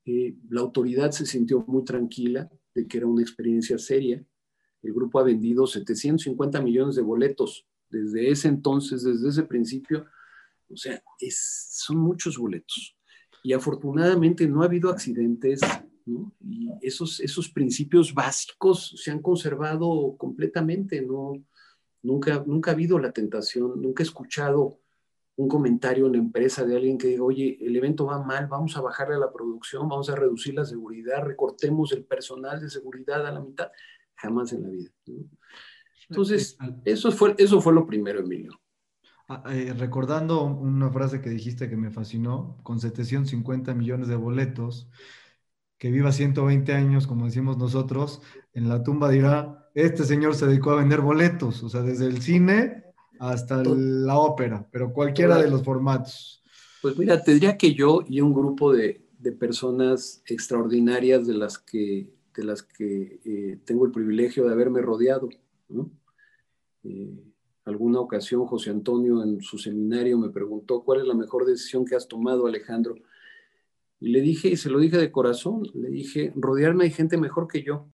[0.05, 4.25] la autoridad se sintió muy tranquila de que era una experiencia seria.
[4.83, 10.07] El grupo ha vendido 750 millones de boletos desde ese entonces, desde ese principio.
[10.71, 12.97] O sea, son muchos boletos.
[13.43, 15.61] Y afortunadamente no ha habido accidentes,
[16.41, 21.35] Y esos, esos principios básicos se han conservado completamente, ¿no?
[22.03, 24.81] Nunca, nunca ha habido la tentación, nunca he escuchado
[25.39, 28.77] un comentario en la empresa de alguien que diga, oye, el evento va mal, vamos
[28.77, 33.25] a bajarle a la producción, vamos a reducir la seguridad, recortemos el personal de seguridad
[33.25, 33.71] a la mitad.
[34.17, 34.91] Jamás en la vida.
[36.09, 38.59] Entonces, eso fue, eso fue lo primero, Emilio.
[39.31, 44.89] Ah, eh, recordando una frase que dijiste que me fascinó, con 750 millones de boletos,
[45.77, 48.23] que viva 120 años, como decimos nosotros,
[48.55, 52.23] en la tumba dirá, este señor se dedicó a vender boletos, o sea, desde el
[52.23, 52.85] cine
[53.21, 56.43] hasta la ópera, pero cualquiera de los formatos.
[56.81, 59.05] Pues mira, te diría que yo y un grupo de,
[59.39, 65.29] personas extraordinarias de las que, de las que eh, tengo el privilegio de haberme rodeado.
[66.85, 67.28] Eh,
[67.69, 71.95] alguna ocasión José Antonio en su seminario me preguntó cuál es la mejor decisión que
[71.95, 72.95] has tomado, Alejandro.
[74.01, 77.49] Y le dije, y se lo dije de corazón, le dije, rodearme de gente mejor
[77.49, 77.89] que yo.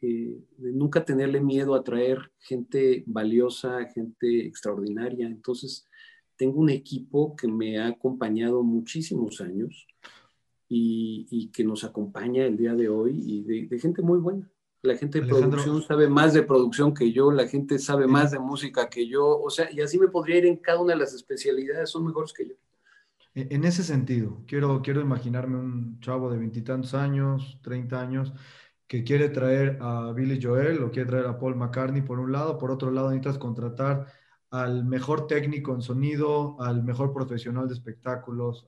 [0.00, 5.26] Eh, nunca tenerle miedo a traer gente valiosa, gente extraordinaria.
[5.26, 5.88] Entonces,
[6.36, 9.86] tengo un equipo que me ha acompañado muchísimos años
[10.68, 14.50] y, que nos acompaña el día de hoy y de, gente muy buena.
[14.82, 18.38] La gente de producción sabe más de producción que yo, la gente sabe más de
[18.38, 21.14] música que yo, o sea, y así me podría ir en cada una de las
[21.14, 22.54] especialidades, son mejores que yo.
[23.34, 28.32] E, en ese sentido, quiero, quiero imaginarme un chavo de veintitantos años, 30 años,
[28.86, 32.56] que quiere traer a Billy Joel o quiere traer a Paul McCartney por un lado,
[32.56, 34.06] por otro lado necesitas contratar
[34.50, 38.66] al mejor técnico en sonido, al mejor profesional de espectáculos,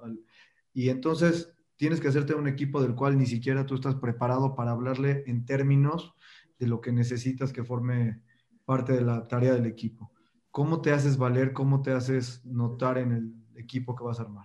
[0.74, 4.72] y entonces tienes que hacerte un equipo del cual ni siquiera tú estás preparado para
[4.72, 6.12] hablarle en términos
[6.58, 8.20] de lo que necesitas que forme
[8.66, 10.12] parte de la tarea del equipo.
[10.50, 11.54] ¿Cómo te haces valer?
[11.54, 14.44] ¿Cómo te haces notar en el equipo que vas a armar?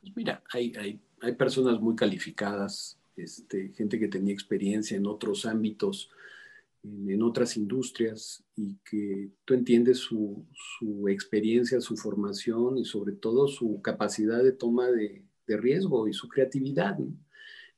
[0.00, 5.46] Pues mira, hay, hay, hay personas muy calificadas este, gente que tenía experiencia en otros
[5.46, 6.10] ámbitos,
[6.82, 10.44] en, otras industrias, y que tú entiendes su,
[11.08, 16.98] experiencia, su formación y sobre todo su capacidad de toma de, riesgo y su creatividad.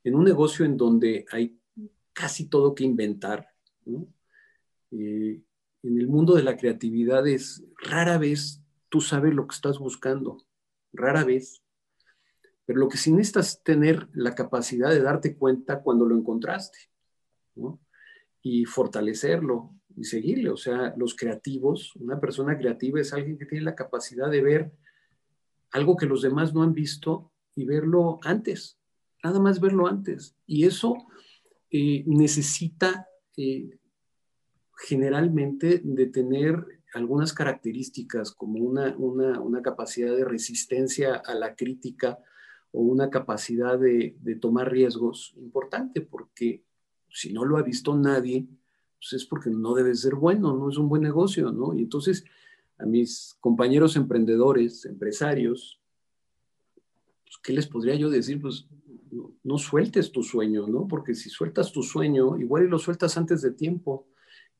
[0.03, 1.59] En un negocio en donde hay
[2.12, 3.48] casi todo que inventar,
[4.90, 5.40] eh,
[5.83, 10.46] en el mundo de la creatividad es rara vez tú sabes lo que estás buscando,
[10.92, 11.64] rara vez.
[12.64, 16.79] Pero lo que sí necesitas es tener la capacidad de darte cuenta cuando lo encontraste.
[18.40, 20.50] Y fortalecerlo y seguirle.
[20.50, 24.72] O sea, los creativos, una persona creativa es alguien que tiene la capacidad de ver
[25.72, 28.79] algo que los demás no han visto y verlo antes,
[29.23, 30.37] nada más verlo antes.
[30.47, 30.97] Y eso
[31.71, 33.79] eh, necesita eh,
[34.77, 36.64] generalmente de tener
[36.95, 42.21] algunas características como una, una, una, capacidad de resistencia a la crítica,
[42.75, 46.64] o una capacidad de, tomar riesgos importante, porque
[47.09, 48.49] si no lo ha visto nadie,
[48.99, 51.73] pues es porque no debe ser bueno, no es un buen negocio, ¿no?
[51.73, 52.25] Y entonces
[52.79, 55.81] a mis compañeros emprendedores, empresarios,
[57.35, 58.40] pues, ¿qué les podría yo decir?
[58.40, 58.66] Pues
[59.42, 60.87] no, sueltes tu sueño, ¿no?
[60.88, 64.09] Porque si sueltas tu sueño, igual y lo sueltas antes de tiempo.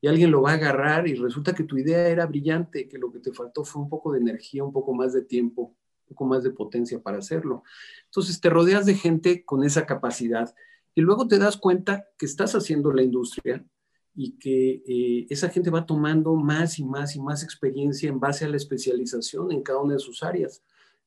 [0.01, 3.11] y alguien lo va a agarrar y resulta que tu idea era brillante, que lo
[3.11, 6.25] que te faltó fue un poco de energía, un poco más de tiempo, un poco
[6.25, 7.63] más de potencia para hacerlo.
[8.05, 10.53] Entonces te rodeas de gente con esa capacidad
[10.93, 13.65] y luego te das cuenta que estás haciendo la industria
[14.13, 18.45] y que eh, esa gente va tomando más y más y más experiencia en base
[18.45, 20.61] a la especialización en cada una de sus áreas.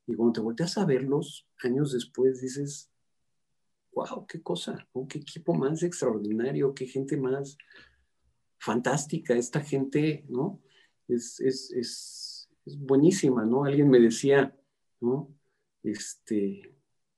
[0.08, 2.90] Y cuando te volteas a verlos años después, dices,
[3.92, 7.58] wow, qué cosa, qué equipo más extraordinario, qué gente más
[8.58, 10.62] fantástica, esta gente, ¿no?
[11.08, 13.64] Es, es, es, es buenísima, ¿no?
[13.64, 14.56] Alguien me decía,
[14.98, 15.30] ¿no?
[15.82, 16.74] Este,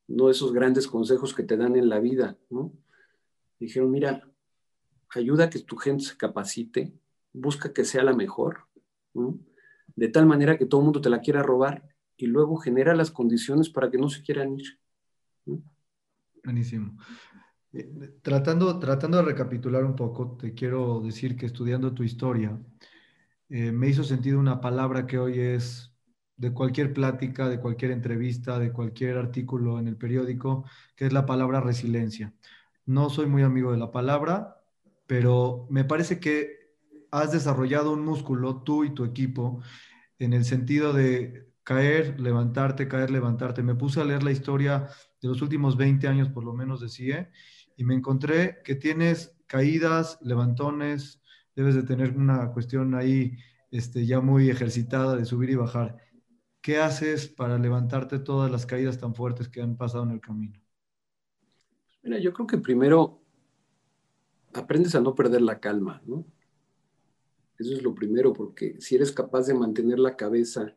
[0.08, 2.72] no esos grandes consejos que te dan en la vida, ¿no?
[3.60, 4.28] Dijeron, mira,
[5.10, 6.92] ayuda a que tu gente se capacite,
[7.32, 8.66] busca que sea la mejor,
[9.94, 11.88] de tal manera que todo el mundo te la quiera robar
[12.20, 14.78] y luego genera las condiciones para que no se quieran ir.
[16.44, 16.96] Buenísimo.
[17.72, 22.58] Eh, tratando, tratando de recapitular un poco, te quiero decir que estudiando tu historia,
[23.48, 25.94] eh, me hizo sentido una palabra que hoy es
[26.36, 30.64] de cualquier plática, de cualquier entrevista, de cualquier artículo en el periódico,
[30.96, 32.32] que es la palabra resiliencia.
[32.86, 34.62] No soy muy amigo de la palabra,
[35.06, 36.76] pero me parece que
[37.10, 39.60] has desarrollado un músculo, tú y tu equipo,
[40.18, 43.62] en el sentido de caer, levantarte, caer, levantarte.
[43.62, 44.88] Me puse a leer la historia
[45.22, 47.28] de los últimos 20 años, por lo menos, de CIE,
[47.76, 51.22] y me encontré que tienes caídas, levantones,
[51.54, 53.36] debes de tener una cuestión ahí
[53.70, 55.96] este, ya muy ejercitada de subir y bajar.
[56.60, 60.60] ¿Qué haces para levantarte todas las caídas tan fuertes que han pasado en el camino?
[62.02, 63.22] Mira, yo creo que primero
[64.54, 66.26] aprendes a no perder la calma, ¿no?
[67.60, 70.74] Eso es lo primero, porque si eres capaz de mantener la cabeza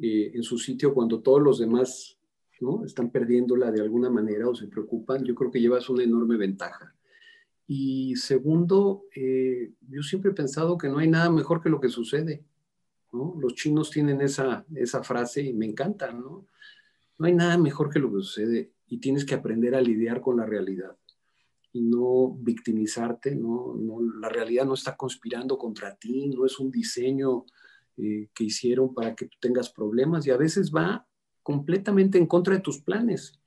[0.00, 2.18] eh, en su sitio cuando todos los demás
[2.60, 2.84] ¿no?
[2.84, 6.94] están perdiéndola de alguna manera o se preocupan, yo creo que llevas una enorme ventaja.
[7.66, 11.88] Y segundo, eh, yo siempre he pensado que no hay nada mejor que lo que
[11.88, 12.44] sucede.
[13.12, 13.34] ¿no?
[13.38, 16.12] Los chinos tienen esa, esa frase y me encanta.
[16.12, 16.46] ¿no?
[17.18, 20.36] no hay nada mejor que lo que sucede y tienes que aprender a lidiar con
[20.38, 20.96] la realidad
[21.72, 23.34] y no victimizarte.
[23.34, 23.74] ¿no?
[23.76, 27.44] no la realidad no está conspirando contra ti, no es un diseño
[28.00, 31.04] eh, que hicieron para que tú tengas problemas y a veces va
[31.42, 33.40] completamente en contra de tus planes.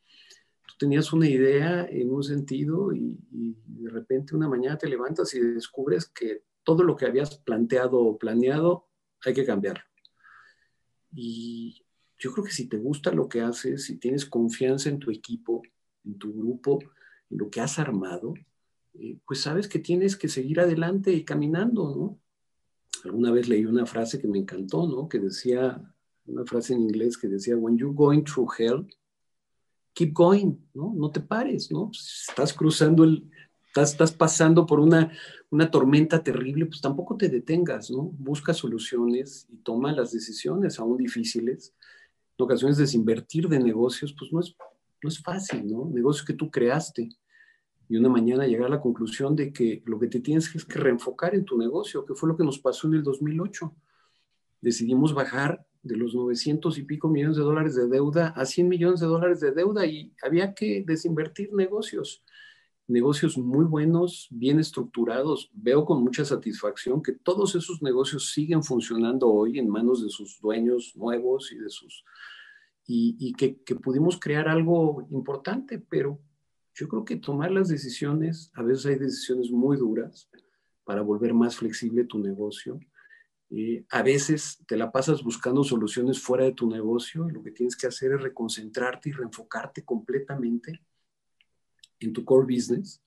[0.67, 5.39] Tú tenías una idea en un sentido y, de repente una mañana te levantas y
[5.39, 8.87] descubres que todo lo que habías planteado o planeado
[9.25, 9.85] hay que cambiar.
[11.13, 11.85] Y
[12.19, 15.61] yo creo que si te gusta lo que haces, si tienes confianza en tu equipo,
[16.03, 16.79] en tu grupo,
[17.29, 18.33] en lo que has armado,
[18.95, 22.20] eh, pues sabes que tienes que seguir adelante y caminando, ¿no?
[23.05, 25.07] Alguna vez leí una frase que me encantó, ¿no?
[25.07, 25.81] Que decía,
[26.25, 28.87] una frase en inglés que decía, when you're going through hell,
[29.93, 30.93] keep going, ¿no?
[30.95, 31.87] No te pares, ¿no?
[31.87, 33.29] Pues, estás cruzando el,
[33.67, 35.11] estás, estás pasando por una,
[35.49, 38.03] una tormenta terrible, pues tampoco te detengas, ¿no?
[38.17, 41.73] Busca soluciones y toma las decisiones, aún difíciles.
[42.37, 44.55] En ocasiones desinvertir de negocios, pues no es,
[45.03, 45.89] no es fácil, ¿no?
[45.89, 47.09] Negocios que tú creaste
[47.91, 50.79] y una mañana llegar a la conclusión de que lo que te tienes es que
[50.79, 53.75] reenfocar en tu negocio, que fue lo que nos pasó en el 2008.
[54.61, 59.01] Decidimos bajar de los 900 y pico millones de dólares de deuda a 100 millones
[59.01, 62.23] de dólares de deuda y había que desinvertir negocios.
[62.87, 65.51] Negocios muy buenos, bien estructurados.
[65.53, 70.39] Veo con mucha satisfacción que todos esos negocios siguen funcionando hoy en manos de sus
[70.39, 72.05] dueños nuevos y de sus...
[72.87, 76.19] Y, que pudimos crear algo importante, pero
[76.73, 80.29] yo creo que tomar las decisiones, a veces hay decisiones muy duras
[80.83, 82.79] para volver más flexible tu negocio.
[83.49, 87.51] Eh, a veces te la pasas buscando soluciones fuera de tu negocio y lo que
[87.51, 90.81] tienes que hacer es reconcentrarte y reenfocarte completamente
[91.99, 93.01] en tu core business,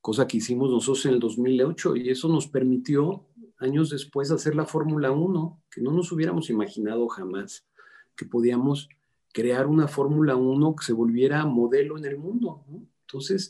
[0.00, 3.26] cosa que hicimos nosotros en el 2008 y eso nos permitió
[3.58, 7.66] años después hacer la Fórmula 1, que no nos hubiéramos imaginado jamás
[8.14, 8.88] que podíamos
[9.32, 12.64] crear una Fórmula 1 que se volviera modelo en el mundo.
[12.68, 12.86] ¿no?
[13.08, 13.48] Entonces,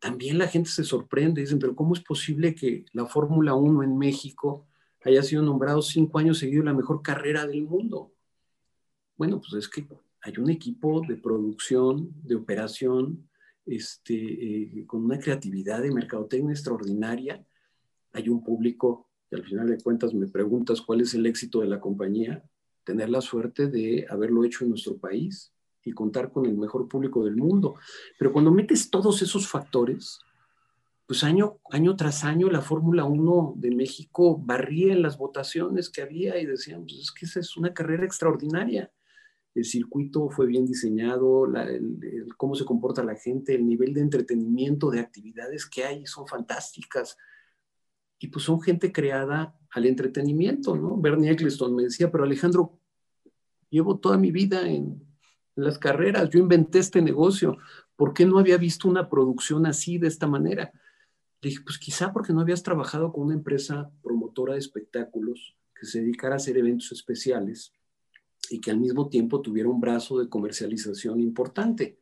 [0.00, 3.96] también la gente se sorprende, dicen, pero ¿cómo es posible que la Fórmula 1 en
[3.96, 4.66] México
[5.04, 8.12] haya sido nombrado cinco años seguidos la mejor carrera del mundo?
[9.16, 9.86] Bueno, pues es que
[10.22, 13.28] hay un equipo de producción, de operación,
[13.64, 17.46] este, eh, con una creatividad de mercadotecnia extraordinaria.
[18.12, 21.68] Hay un público, y al final de cuentas me preguntas cuál es el éxito de
[21.68, 22.44] la compañía,
[22.82, 25.52] tener la suerte de haberlo hecho en nuestro país,
[25.84, 27.76] y contar con el mejor público del mundo.
[28.18, 30.20] Pero cuando metes todos esos factores,
[31.06, 36.02] pues año, año tras año la Fórmula 1 de México barría en las votaciones que
[36.02, 38.90] había y decían, pues es que esa es una carrera extraordinaria.
[39.54, 41.46] El circuito fue bien diseñado,
[42.38, 47.18] cómo se comporta la gente, el nivel de entretenimiento, de actividades que hay son fantásticas.
[48.18, 50.96] y pues son gente creada al entretenimiento, ¿no?
[50.96, 52.78] Bernie Eccleston me decía, pero Alejandro,
[53.68, 55.11] llevo toda mi vida en,
[55.54, 57.58] las carreras, yo inventé este negocio,
[57.96, 60.72] ¿por qué no había visto una producción así, de esta manera?
[61.40, 65.86] Le dije, pues quizá porque no habías trabajado con una empresa promotora de espectáculos que
[65.86, 67.72] se dedicara a hacer eventos especiales
[68.50, 71.98] y que al mismo tiempo tuviera un brazo de comercialización importante.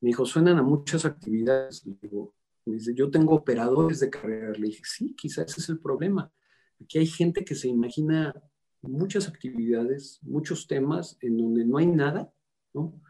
[0.00, 1.84] Me dijo, suenan a muchas actividades.
[1.84, 2.34] Le digo,
[2.94, 4.52] yo tengo operadores de carrera.
[4.52, 6.32] Le dije, sí, quizá ese es el problema.
[6.80, 8.34] Aquí hay gente que se imagina
[8.82, 12.32] muchas actividades, muchos temas en donde no hay nada,
[12.72, 13.00] ¿no?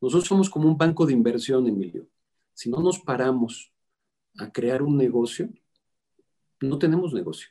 [0.00, 2.06] Nosotros somos como un banco de inversión, Emilio.
[2.54, 3.72] Si no nos paramos
[4.38, 5.48] a crear un negocio,
[6.60, 7.48] no tenemos negocio.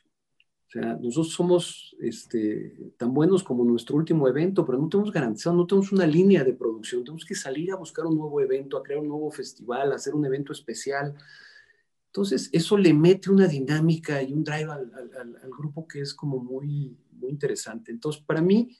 [0.68, 5.56] O sea, nosotros somos este, tan buenos como nuestro último evento, pero no tenemos garantizado,
[5.56, 7.04] no tenemos una línea de producción.
[7.04, 10.14] Tenemos que salir a buscar un nuevo evento, a crear un nuevo festival, a hacer
[10.14, 11.14] un evento especial.
[12.08, 14.92] Entonces, eso le mete una dinámica y un drive al,
[15.42, 17.90] al, grupo que es como muy, muy interesante.
[17.90, 18.76] Entonces, para mí,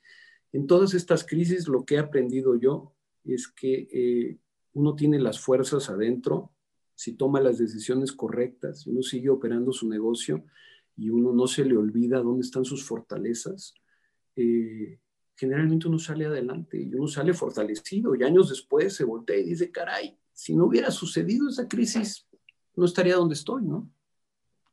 [0.53, 2.95] en todas estas crisis, lo que he aprendido yo
[3.25, 4.39] es que eh,
[4.73, 6.53] uno tiene las fuerzas adentro,
[6.95, 10.45] si toma las decisiones correctas, uno sigue operando su negocio
[10.97, 13.75] y uno no se le olvida dónde están sus fortalezas,
[14.35, 14.99] eh,
[15.37, 19.71] generalmente uno sale adelante y uno sale fortalecido y años después se voltea y dice,
[19.71, 22.27] caray, si no hubiera sucedido esa crisis,
[22.75, 23.91] no estaría donde estoy, ¿no?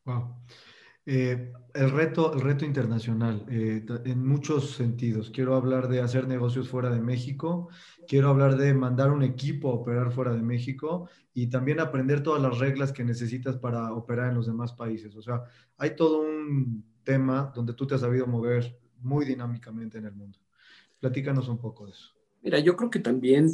[0.05, 0.35] Wow.
[1.07, 5.29] Eh, el, reto, el reto internacional, eh, en muchos sentidos.
[5.29, 7.69] Quiero hablar de hacer negocios fuera de México,
[8.07, 12.41] quiero hablar de mandar un equipo a operar fuera de México y también aprender todas
[12.41, 15.15] las reglas que necesitas para operar en los demás países.
[15.15, 15.43] O sea,
[15.77, 20.39] hay todo un tema donde tú te has sabido mover muy dinámicamente en el mundo.
[20.99, 22.15] Platícanos un poco de eso.
[22.41, 23.49] Mira, yo creo que también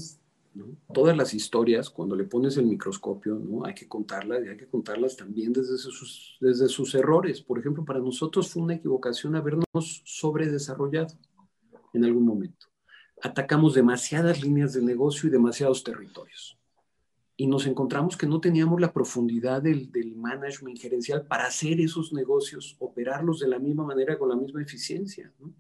[0.93, 3.65] Todas las historias, cuando le pones el microscopio, ¿no?
[3.65, 7.41] hay que contarlas y hay que contarlas también desde sus, desde sus errores.
[7.41, 9.65] Por ejemplo, para nosotros fue una equivocación habernos
[10.03, 11.15] sobredesarrollado
[11.93, 12.67] en algún momento.
[13.21, 16.57] Atacamos demasiadas líneas de negocio y demasiados territorios.
[17.37, 22.11] Y nos encontramos que no teníamos la profundidad del, del management gerencial para hacer esos
[22.11, 25.33] negocios, operarlos de la misma manera, con la misma eficiencia.
[25.39, 25.53] ¿no?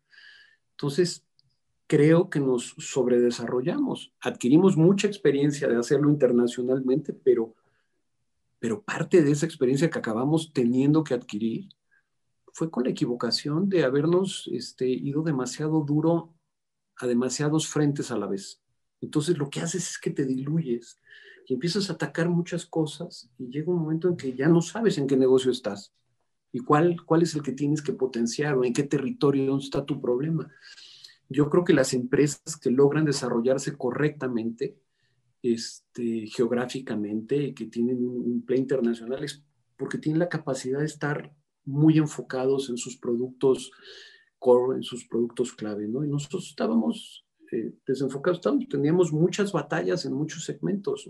[0.71, 1.23] Entonces,
[1.91, 4.13] creo que nos sobredesarrollamos.
[4.21, 7.53] Adquirimos mucha experiencia de hacerlo internacionalmente, pero,
[8.59, 11.67] pero parte de esa experiencia que acabamos teniendo que adquirir
[12.53, 16.33] fue con la equivocación de habernos este, ido demasiado duro
[16.95, 18.61] a demasiados frentes a la vez.
[19.01, 20.97] Entonces lo que haces es que te diluyes
[21.45, 24.97] y empiezas a atacar muchas cosas y llega un momento en que ya no sabes
[24.97, 25.91] en qué negocio estás
[26.53, 29.99] y cuál, cuál es el que tienes que potenciar o en qué territorio está tu
[29.99, 30.49] problema
[31.31, 34.77] yo creo que las empresas que logran desarrollarse correctamente,
[35.41, 39.43] este, geográficamente, que tienen un, play internacional, es
[39.77, 41.33] porque tienen la capacidad de estar
[41.65, 43.71] muy enfocados en sus productos
[44.37, 46.03] core, en sus productos clave, ¿no?
[46.03, 51.07] Y nosotros estábamos eh, desenfocados, estábamos, teníamos muchas batallas en muchos segmentos.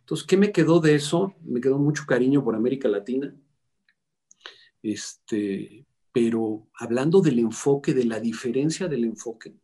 [0.00, 1.34] Entonces, ¿qué me quedó de eso?
[1.42, 3.34] Me quedó mucho cariño por América Latina.
[4.82, 9.54] Este, pero hablando del enfoque, de la diferencia del enfoque,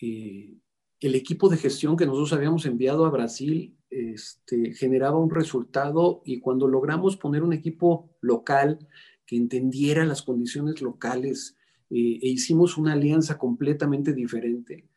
[0.00, 0.56] eh,
[1.00, 6.40] el equipo de gestión que nosotros habíamos enviado a Brasil este, generaba un resultado y
[6.40, 8.86] cuando logramos poner un equipo local
[9.26, 11.56] que entendiera las condiciones locales
[11.90, 14.88] eh, e hicimos una alianza completamente diferente,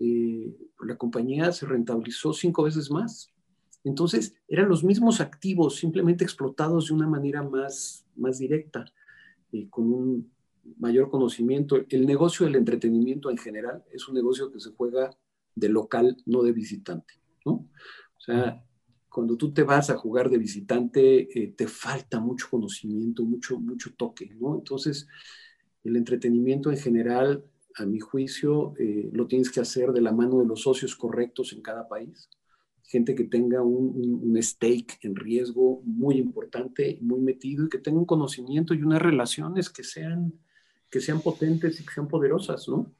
[0.00, 3.32] eh, la compañía se rentabilizó cinco veces más.
[3.84, 8.92] Entonces, eran los mismos activos, simplemente explotados de una manera más, más directa
[9.70, 10.32] con un
[10.78, 11.76] mayor conocimiento.
[11.88, 15.10] El negocio del entretenimiento en general es un negocio que se juega
[15.54, 17.52] de local, no de visitante, ¿no?
[17.52, 18.64] O sea,
[19.08, 23.94] cuando tú te vas a jugar de visitante, eh, te falta mucho conocimiento, mucho, mucho
[23.96, 24.56] toque, ¿no?
[24.56, 25.06] Entonces,
[25.84, 27.44] el entretenimiento en general,
[27.76, 31.52] a mi juicio, eh, lo tienes que hacer de la mano de los socios correctos
[31.52, 32.28] en cada país
[32.86, 38.04] gente que tenga un, stake en riesgo muy importante, muy metido y que tenga un
[38.04, 40.34] conocimiento y unas relaciones que sean,
[40.90, 42.92] que sean potentes y que sean poderosas, ¿no?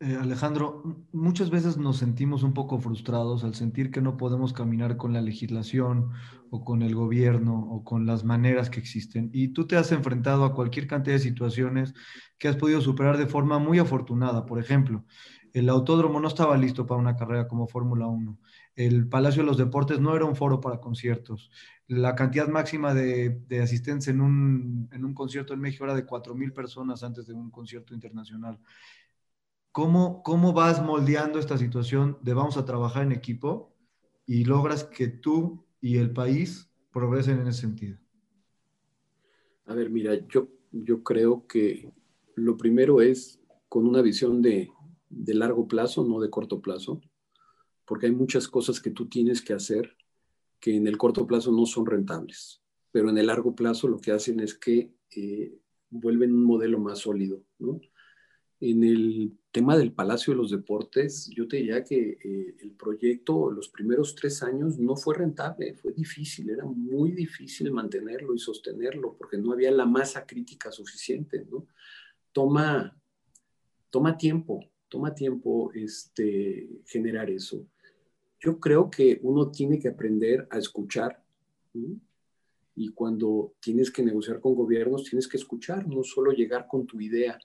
[0.00, 4.96] Eh, Alejandro, muchas veces nos sentimos un poco frustrados al sentir que no podemos caminar
[4.96, 6.10] con la legislación
[6.50, 9.30] o con el gobierno o con las maneras que existen.
[9.32, 11.94] Y tú te has enfrentado a cualquier cantidad de situaciones
[12.36, 14.44] que has podido superar de forma muy afortunada.
[14.44, 15.04] Por ejemplo,
[15.52, 18.38] el autódromo no estaba listo para una carrera como Fórmula 1
[18.74, 21.50] el Palacio de los Deportes no era un foro para conciertos.
[21.88, 26.52] La cantidad máxima de, asistentes en un, en un, concierto en México era de 4.000
[26.52, 28.58] personas antes de un concierto internacional.
[29.72, 33.74] ¿Cómo, ¿Cómo vas moldeando esta situación de vamos a trabajar en equipo
[34.26, 37.98] y logras que tú y el país progresen en ese sentido?
[39.66, 41.90] A ver, mira, yo, yo creo que
[42.34, 44.70] lo primero es con una visión de,
[45.08, 47.00] de largo plazo, no de corto plazo,
[47.92, 49.98] porque hay muchas cosas que tú tienes que hacer
[50.58, 54.12] que en el corto plazo no son rentables, pero en el largo plazo lo que
[54.12, 55.58] hacen es que eh,
[55.90, 57.82] vuelven un modelo más sólido, ¿no?
[58.60, 63.50] En el tema del Palacio de los Deportes, yo te diría que eh, el proyecto,
[63.50, 69.18] los primeros tres años, no fue rentable, fue difícil, era muy difícil mantenerlo y sostenerlo,
[69.18, 71.66] porque no había la masa crítica suficiente, ¿no?
[72.32, 72.98] Toma,
[73.90, 77.66] toma tiempo, toma tiempo este, generar eso.
[78.42, 81.22] Yo creo que uno tiene que aprender a escuchar,
[82.74, 87.00] y cuando tienes que negociar con gobiernos, tienes que escuchar, no solo llegar con tu
[87.00, 87.38] idea,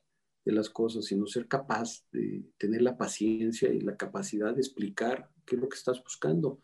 [0.48, 5.30] de las cosas, sino ser capaz de tener la paciencia y la capacidad de explicar
[5.45, 6.62] qué es lo que estás buscando.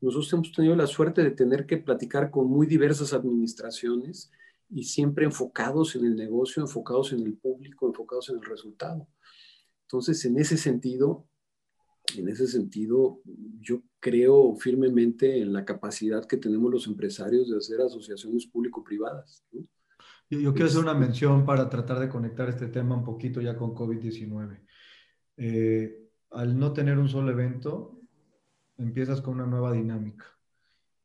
[0.00, 4.30] Nosotros hemos tenido la suerte de tener que platicar con muy diversas administraciones
[4.70, 9.08] y siempre enfocados en el negocio, enfocados en el público, enfocados en el resultado.
[9.82, 11.26] Entonces, en ese sentido,
[12.16, 13.20] en ese sentido,
[13.60, 19.44] yo creo firmemente en la capacidad que tenemos los empresarios de hacer asociaciones público-privadas.
[19.52, 19.66] ¿no?
[20.30, 23.74] Yo, quiero hacer una mención para tratar de conectar este tema un poquito ya con
[23.74, 24.60] COVID-19.
[25.36, 28.00] Eh, al no tener un solo evento,
[28.76, 30.26] empiezas con una nueva dinámica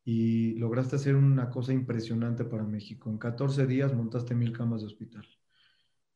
[0.04, 3.10] y lograste hacer una cosa impresionante para México.
[3.10, 5.26] En 14 días montaste mil camas de hospital.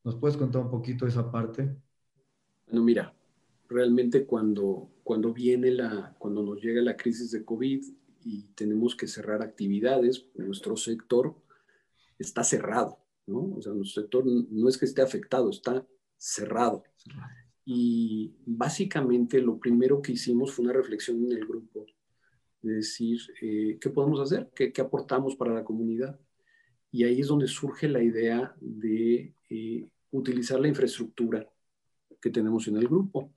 [0.03, 1.75] ¿Nos puedes contar un poquito esa parte?
[2.65, 3.16] Bueno, mira,
[3.69, 7.83] realmente cuando, cuando viene la, cuando nos llega la crisis de COVID
[8.23, 11.35] y tenemos que cerrar actividades, nuestro sector
[12.19, 13.55] está cerrado, ¿no?
[13.57, 15.85] O sea, nuestro sector no es que esté afectado, está
[16.17, 16.83] cerrado.
[17.65, 21.85] Y básicamente lo primero que hicimos fue una reflexión en el grupo,
[22.61, 24.49] de decir, eh, ¿qué podemos hacer?
[24.55, 26.19] ¿Qué, aportamos para la comunidad?
[26.91, 31.47] Y ahí es donde surge la idea de eh, utilizar la infraestructura
[32.21, 33.33] que tenemos en el grupo.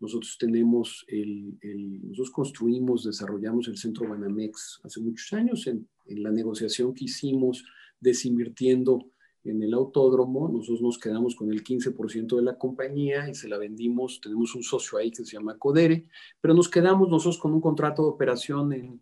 [0.00, 1.58] Nosotros tenemos el,
[2.04, 7.64] nosotros construimos, desarrollamos el centro Banamex hace muchos años en, en la negociación que hicimos
[8.00, 9.10] desinvirtiendo
[9.44, 13.58] en el autódromo, nosotros nos quedamos con el 15% de la compañía y se la
[13.58, 16.06] vendimos, tenemos un socio ahí que se llama Codere,
[16.40, 19.00] pero nos quedamos nosotros con un contrato de operación en,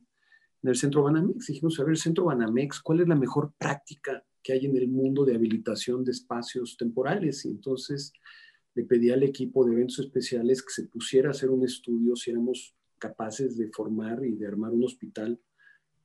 [0.63, 1.47] el centro Banamex.
[1.47, 4.89] Dijimos, a ver, el centro Banamex, ¿cuál es la mejor práctica que hay en el
[4.89, 7.45] mundo de habilitación de espacios temporales?
[7.45, 8.13] Y entonces
[8.77, 12.31] le pedí al equipo de eventos especiales que se pusiera a hacer un estudio si
[12.31, 15.41] éramos capaces de formar y de armar un hospital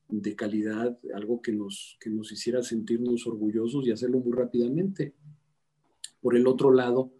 [0.08, 5.14] de calidad, algo que nos, que nos hiciera sentirnos orgullosos y hacerlo muy rápidamente.
[6.22, 7.12] Por el otro lado,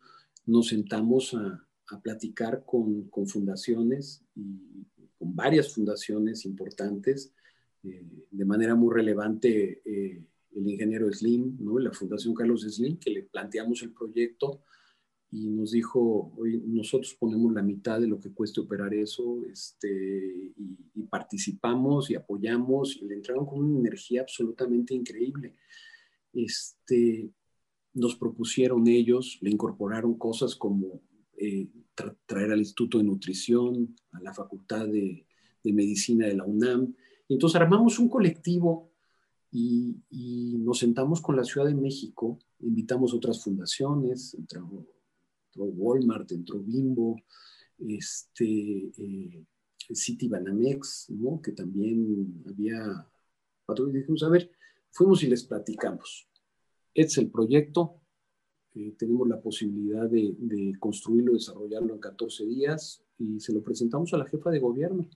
[0.46, 1.68] nos sentamos a,
[2.02, 4.86] platicar con, fundaciones y
[5.18, 7.34] con varias fundaciones importantes,
[7.84, 10.24] eh, de manera muy relevante eh,
[10.56, 11.78] el ingeniero Slim, ¿no?
[11.78, 14.62] la Fundación Carlos Slim, que le planteamos el proyecto
[15.32, 20.52] y nos dijo, hoy nosotros ponemos la mitad de lo que cueste operar eso, este,
[20.54, 25.56] y, participamos y apoyamos, y le entraron con una energía absolutamente increíble.
[26.34, 27.30] Este,
[27.94, 31.00] nos propusieron ellos, le incorporaron cosas como
[31.38, 31.66] eh,
[32.26, 35.26] traer al Instituto de Nutrición, a la Facultad de,
[35.64, 36.94] de, Medicina de la UNAM.
[37.26, 38.90] Y entonces armamos un colectivo
[39.50, 44.84] y, y, nos sentamos con la Ciudad de México, invitamos otras fundaciones, entramos
[45.52, 47.20] entró Walmart, entró Bimbo,
[47.78, 49.44] este, eh,
[49.92, 51.40] City Banamex, ¿no?
[51.42, 53.08] que también había
[53.78, 54.50] y dijimos, a ver,
[54.90, 56.28] fuimos y les platicamos.
[56.92, 58.02] Este es el proyecto,
[58.74, 64.12] eh, tenemos la posibilidad de, de, construirlo, desarrollarlo en 14 días y se lo presentamos
[64.12, 65.08] a la jefa de gobierno.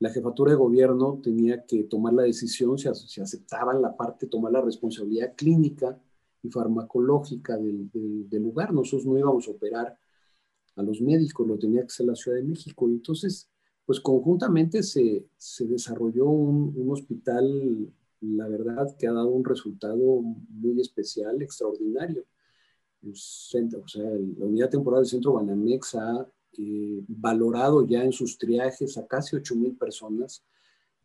[0.00, 4.52] La jefatura de gobierno tenía que tomar la decisión si, si aceptaban la parte, tomar
[4.52, 6.00] la responsabilidad clínica
[6.44, 7.90] y farmacológica del,
[8.30, 8.72] lugar.
[8.72, 9.98] Nosotros no íbamos a operar
[10.76, 12.86] a los médicos, lo tenía que hacer la Ciudad de México.
[12.86, 13.48] Entonces,
[13.86, 15.26] pues conjuntamente se,
[15.60, 17.90] desarrolló un, hospital,
[18.20, 22.24] la verdad, que ha dado un resultado muy especial, extraordinario.
[23.02, 23.14] o
[23.88, 26.28] sea, la unidad temporal del centro Banamex ha
[26.58, 30.44] eh, valorado ya en sus triajes a casi 8 mil personas,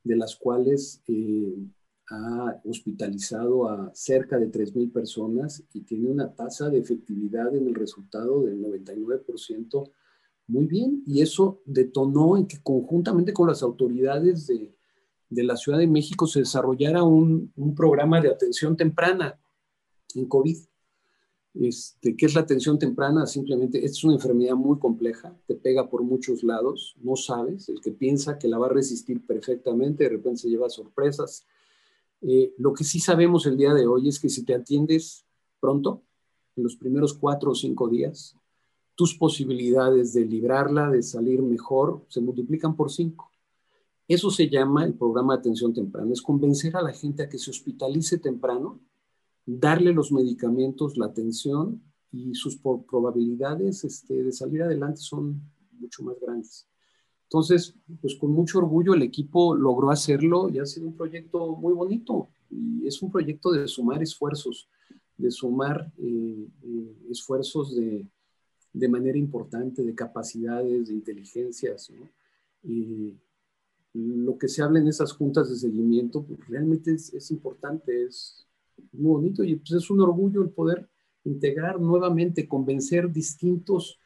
[0.03, 1.55] de las cuales eh,
[2.09, 7.75] ha hospitalizado a cerca de 3.000 personas y tiene una tasa de efectividad en el
[7.75, 9.91] resultado del 99%,
[10.47, 11.03] muy bien.
[11.05, 14.75] Y eso detonó en que conjuntamente con las autoridades de,
[15.29, 19.39] de la Ciudad de México se desarrollara un, un, programa de atención temprana
[20.15, 20.57] en COVID.
[21.53, 23.27] Este, ¿Qué es la atención temprana?
[23.27, 27.91] Simplemente, es una enfermedad muy compleja, te pega por muchos lados, no sabes, el que
[27.91, 31.45] piensa que la va a resistir perfectamente, de repente se lleva sorpresas,
[32.21, 35.25] Eh, lo que sí sabemos el día de hoy es que si te atiendes
[35.59, 36.03] pronto,
[36.55, 38.35] en los primeros cuatro o cinco días,
[38.95, 43.31] tus posibilidades de librarla, de salir mejor, se multiplican por cinco.
[44.07, 47.37] Eso se llama el programa de atención temprana, es convencer a la gente a que
[47.37, 48.79] se hospitalice temprano,
[49.45, 55.41] darle los medicamentos, la atención y sus probabilidades este, de salir adelante son
[55.79, 56.67] mucho más grandes.
[57.29, 61.73] Entonces, pues con mucho orgullo el equipo logró hacerlo y ha sido un proyecto muy
[61.73, 62.27] bonito.
[62.49, 64.67] Y es un proyecto de sumar esfuerzos,
[65.15, 68.03] de sumar eh, eh, esfuerzos de,
[68.73, 71.91] de, manera importante, de capacidades, de inteligencias.
[72.63, 73.13] Y
[73.93, 78.47] lo que se habla en esas juntas de seguimiento pues, realmente es, es, importante, es
[78.91, 80.89] muy bonito y pues, es un orgullo el poder
[81.25, 83.99] integrar nuevamente, convencer distintos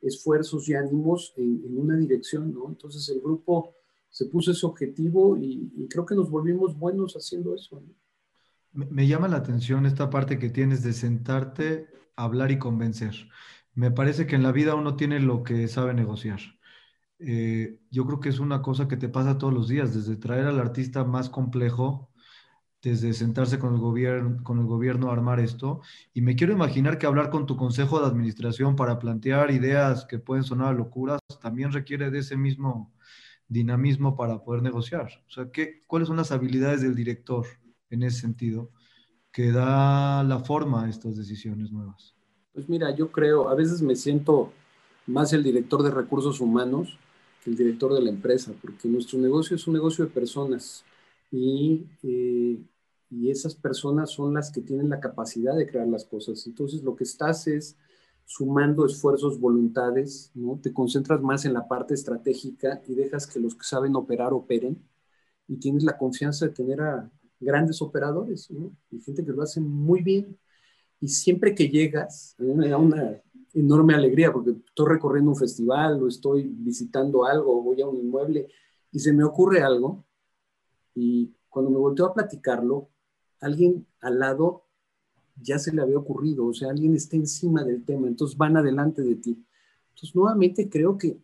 [0.00, 2.68] esfuerzos y ánimos en, una dirección, ¿no?
[2.68, 3.74] Entonces el grupo
[4.08, 7.82] se puso ese objetivo y, creo que nos volvimos buenos haciendo eso.
[8.72, 13.14] Me, llama la atención esta parte que tienes de sentarte, hablar y convencer.
[13.74, 16.40] Me parece que en la vida uno tiene lo que sabe negociar.
[17.18, 20.46] Eh, yo creo que es una cosa que te pasa todos los días, desde traer
[20.46, 22.05] al artista más complejo
[22.90, 25.80] desde sentarse con el gobierno, con el gobierno a armar esto.
[26.14, 30.20] Y me quiero imaginar que hablar con tu consejo de administración para plantear ideas que
[30.20, 32.92] pueden sonar a locuras también requiere de ese mismo
[33.48, 35.08] dinamismo para poder negociar.
[35.26, 37.44] O sea, ¿qué, ¿cuáles son las habilidades del director
[37.90, 38.70] en ese sentido
[39.32, 42.14] que da la forma a estas decisiones nuevas?
[42.52, 44.52] Pues mira, yo creo, a veces me siento
[45.08, 46.96] más el director de recursos humanos
[47.42, 50.84] que el director de la empresa, porque nuestro negocio es un negocio de personas
[51.32, 52.58] eh,
[53.10, 56.46] y, esas personas son las que tienen la capacidad de crear las cosas.
[56.46, 57.76] Entonces lo que estás es
[58.24, 60.58] sumando esfuerzos, voluntades, ¿no?
[60.60, 64.82] Te concentras más en la parte estratégica y dejas que los que saben operar operen
[65.46, 68.48] y tienes la confianza de tener a grandes operadores.
[68.90, 70.36] Y gente que lo hace muy bien.
[71.00, 73.22] Y siempre que llegas, a mí me da una
[73.54, 78.48] enorme alegría porque estoy recorriendo un festival o estoy visitando algo voy a un inmueble
[78.92, 80.04] y se me ocurre algo
[80.94, 82.90] y cuando me volteó a platicarlo,
[83.40, 84.64] alguien al lado
[85.40, 89.02] ya se le había ocurrido, o sea, alguien está encima del tema, entonces van adelante
[89.02, 89.44] de ti.
[89.90, 91.18] Entonces, nuevamente creo que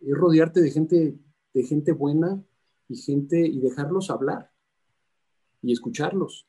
[0.00, 1.18] es rodearte de gente,
[1.54, 2.42] de gente buena
[2.88, 4.50] y gente y dejarlos hablar
[5.62, 6.46] y escucharlos.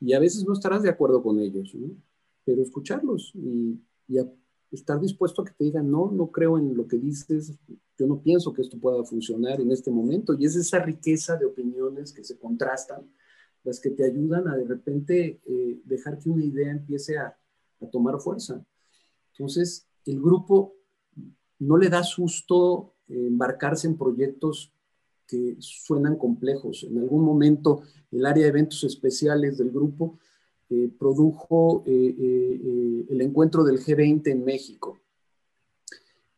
[0.00, 1.76] Y a veces no estarás de acuerdo con ellos,
[2.44, 4.18] pero escucharlos y, y,
[4.72, 7.52] estar dispuesto a que te digan, no, no creo en lo que dices,
[7.98, 10.34] yo no pienso que esto pueda funcionar en este momento.
[10.38, 13.06] Y es esa riqueza de opiniones que se contrastan
[13.64, 17.36] las que te ayudan a de repente eh, dejar que una idea empiece a,
[17.80, 18.64] a tomar fuerza.
[19.32, 20.74] Entonces, el grupo
[21.58, 24.72] no le da susto embarcarse en proyectos
[25.26, 26.84] que suenan complejos.
[26.84, 30.18] En algún momento, el área de eventos especiales del grupo
[30.68, 35.00] eh, produjo eh, eh, el encuentro del G20 en México,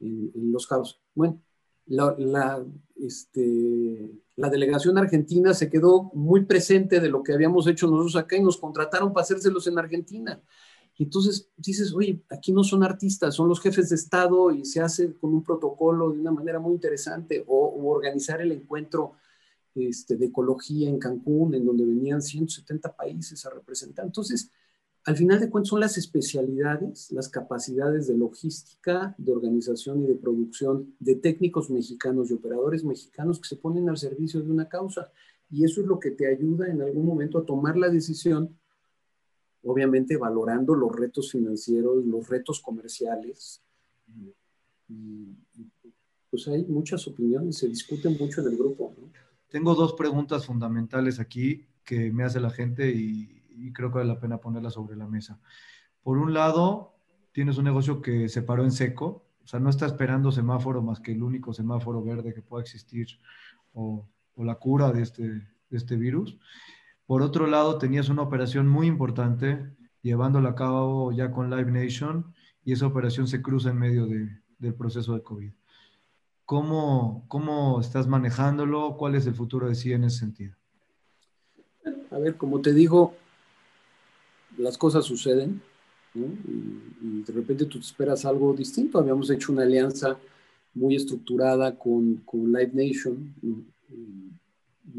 [0.01, 1.01] en, Los Cabos.
[1.15, 1.41] Bueno,
[1.87, 2.65] la,
[3.07, 8.37] este, la, delegación argentina se quedó muy presente de lo que habíamos hecho nosotros acá
[8.37, 10.43] y nos contrataron para hacérselos en Argentina.
[10.97, 14.81] Y entonces dices, oye, aquí no son artistas, son los jefes de Estado y se
[14.81, 19.15] hace con un protocolo de una manera muy interesante o, organizar el encuentro
[19.75, 24.05] este, de ecología en Cancún, en donde venían 170 países a representar.
[24.05, 24.51] Entonces,
[25.07, 30.15] al final de cuentas son las especialidades, las capacidades de logística, de organización y de
[30.15, 35.13] producción de técnicos mexicanos y operadores mexicanos que se ponen al servicio de una causa.
[35.51, 38.57] Y eso es lo que te ayuda en algún momento a tomar la decisión,
[39.63, 43.63] obviamente valorando los retos financieros, los retos comerciales.
[46.31, 48.95] Pues hay muchas opiniones, se discuten mucho en el grupo.
[49.51, 54.21] Tengo dos preguntas fundamentales aquí que me hace la gente y, creo que vale la
[54.21, 55.39] pena ponerlas sobre la mesa.
[56.03, 56.95] Por un lado,
[57.33, 61.01] tienes un negocio que se paró en seco, o sea, no está esperando semáforo más
[61.01, 63.07] que el único semáforo verde que pueda existir
[63.75, 66.39] o, la cura de este, de este virus.
[67.07, 72.35] Por otro lado, tenías una operación muy importante llevándola a cabo ya con Live Nation
[72.65, 75.53] y esa operación se cruza en medio del proceso de COVID.
[76.45, 78.97] ¿Cómo, ¿Cómo estás manejándolo?
[78.97, 80.55] ¿Cuál es el futuro de sí en ese sentido?
[82.11, 83.15] A ver, como te digo,
[84.59, 85.61] las cosas suceden
[86.15, 88.99] y, de repente tú te esperas algo distinto.
[88.99, 90.19] Habíamos hecho una alianza
[90.75, 93.65] muy estructurada con, con Live Nation y,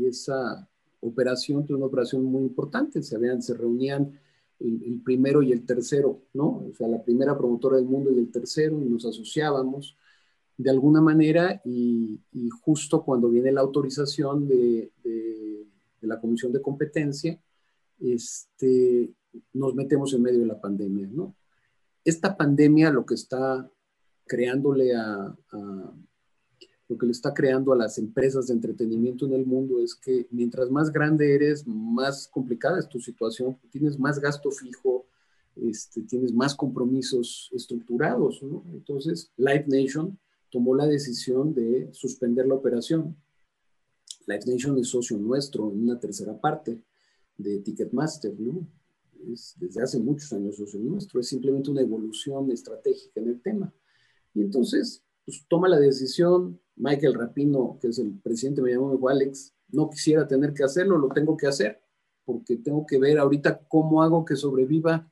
[0.08, 0.68] esa
[1.00, 3.02] operación fue una operación muy importante.
[3.02, 4.20] Se, habían, se reunían
[4.60, 6.64] el, el, primero y el tercero, ¿no?
[6.70, 9.96] O sea, la primera promotora del mundo y el tercero y nos asociábamos
[10.58, 12.20] de alguna manera y,
[12.62, 14.92] justo cuando viene la autorización de,
[16.02, 17.40] la Comisión de Competencia,
[18.00, 19.14] este,
[19.54, 21.36] nos metemos en medio de la pandemia, ¿no?
[22.04, 23.70] Esta pandemia lo que está
[24.28, 25.36] creándole a,
[26.88, 30.28] lo que le está creando a las empresas de entretenimiento en el mundo es que
[30.30, 35.08] mientras más grande eres, más complicada es tu situación, tienes más gasto fijo,
[35.56, 38.64] este, tienes más compromisos estructurados, ¿no?
[38.72, 40.20] Entonces, Live Nation
[40.52, 43.16] tomó la decisión de suspender la operación.
[44.28, 46.84] Live Nation es socio nuestro en una tercera parte
[47.38, 48.68] de Ticketmaster, ¿no?
[49.32, 53.74] Es desde hace muchos años nuestro, es simplemente una evolución estratégica en el tema.
[54.34, 59.12] Y entonces, pues toma la decisión, Michael Rapino, que es el presidente, me llamó, me
[59.12, 61.82] Alex, no quisiera tener que hacerlo, lo tengo que hacer,
[62.24, 65.10] porque tengo que ver ahorita cómo hago que sobreviva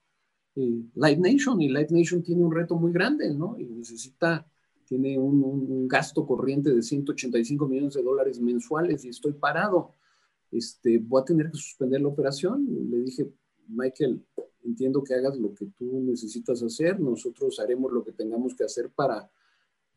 [0.56, 3.58] eh, Live Nation, y Live Nation tiene un reto muy grande, ¿no?
[3.58, 4.48] Y necesita,
[4.86, 9.94] tiene un, gasto corriente de 185 millones de dólares mensuales y estoy parado.
[10.54, 12.68] Este, voy a tener que suspender la operación.
[12.90, 13.32] Le dije,
[13.68, 14.24] Michael,
[14.64, 18.90] entiendo que hagas lo que tú necesitas hacer, nosotros haremos lo que tengamos que hacer
[18.90, 19.30] para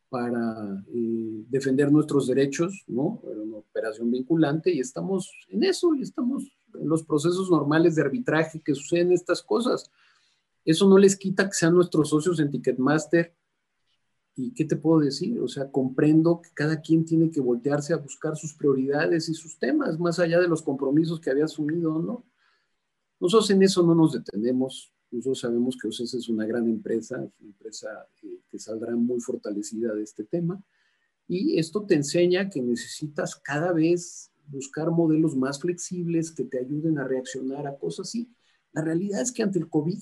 [0.09, 3.21] para eh, defender nuestros derechos, ¿no?
[3.25, 6.45] Una operación vinculante y estamos en eso y estamos
[6.75, 9.91] en los procesos normales de arbitraje que suceden estas cosas.
[10.65, 13.35] Eso no les quita que sean nuestros socios en Ticketmaster.
[14.39, 15.41] ¿Y qué te puedo decir?
[15.41, 19.59] O sea, comprendo que cada quien tiene que voltearse a buscar sus prioridades y sus
[19.59, 22.23] temas, más allá de los compromisos que había asumido, ¿no?
[23.19, 24.93] Nosotros en eso no nos detenemos.
[25.11, 27.89] Nosotros sabemos que OCES es una gran empresa, una empresa
[28.23, 30.63] eh, que saldrá muy fortalecida de este tema.
[31.27, 36.99] Y esto te enseña que necesitas cada vez buscar modelos más flexibles que te ayuden
[36.99, 38.31] a reaccionar a cosas así.
[38.73, 39.99] La realidad es que ante el COVID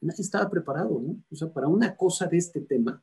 [0.00, 1.16] nadie estaba preparado, ¿no?
[1.30, 3.02] O sea, para una cosa de este tema,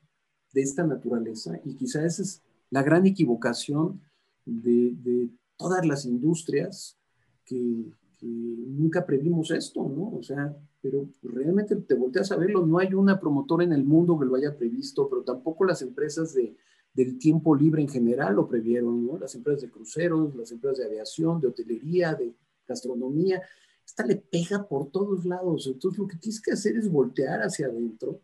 [0.53, 4.01] de esta naturaleza, y quizás esa es la gran equivocación
[4.45, 6.97] de, de todas las industrias
[7.45, 7.91] que,
[8.21, 10.17] nunca previmos esto, ¿no?
[10.17, 14.17] O sea, pero realmente te volteas a verlo, no hay una promotora en el mundo
[14.17, 16.55] que lo haya previsto, pero tampoco las empresas de,
[16.93, 19.19] del tiempo libre en general lo previeron, ¿no?
[19.19, 22.33] Las empresas de cruceros, las empresas de aviación, de hotelería, de
[22.67, 23.43] gastronomía,
[23.85, 27.67] esta le pega por todos lados, entonces lo que tienes que hacer es voltear hacia
[27.67, 28.21] adentro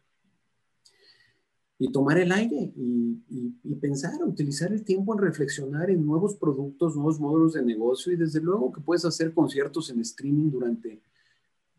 [1.83, 7.19] y tomar el aire y, pensar, utilizar el tiempo en reflexionar en nuevos productos, nuevos
[7.19, 11.01] modelos de negocio y desde luego que puedes hacer conciertos en streaming durante,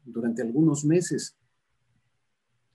[0.04, 1.36] durante algunos meses.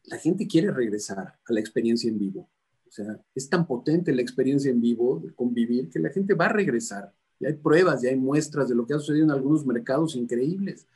[0.06, 2.50] La gente quiere regresar a la experiencia en vivo.
[2.88, 6.46] O sea, es tan potente la experiencia en vivo de convivir que la gente va
[6.46, 7.14] a regresar.
[7.40, 10.88] Y hay pruebas, y hay muestras de lo que ha sucedido en algunos mercados increíbles.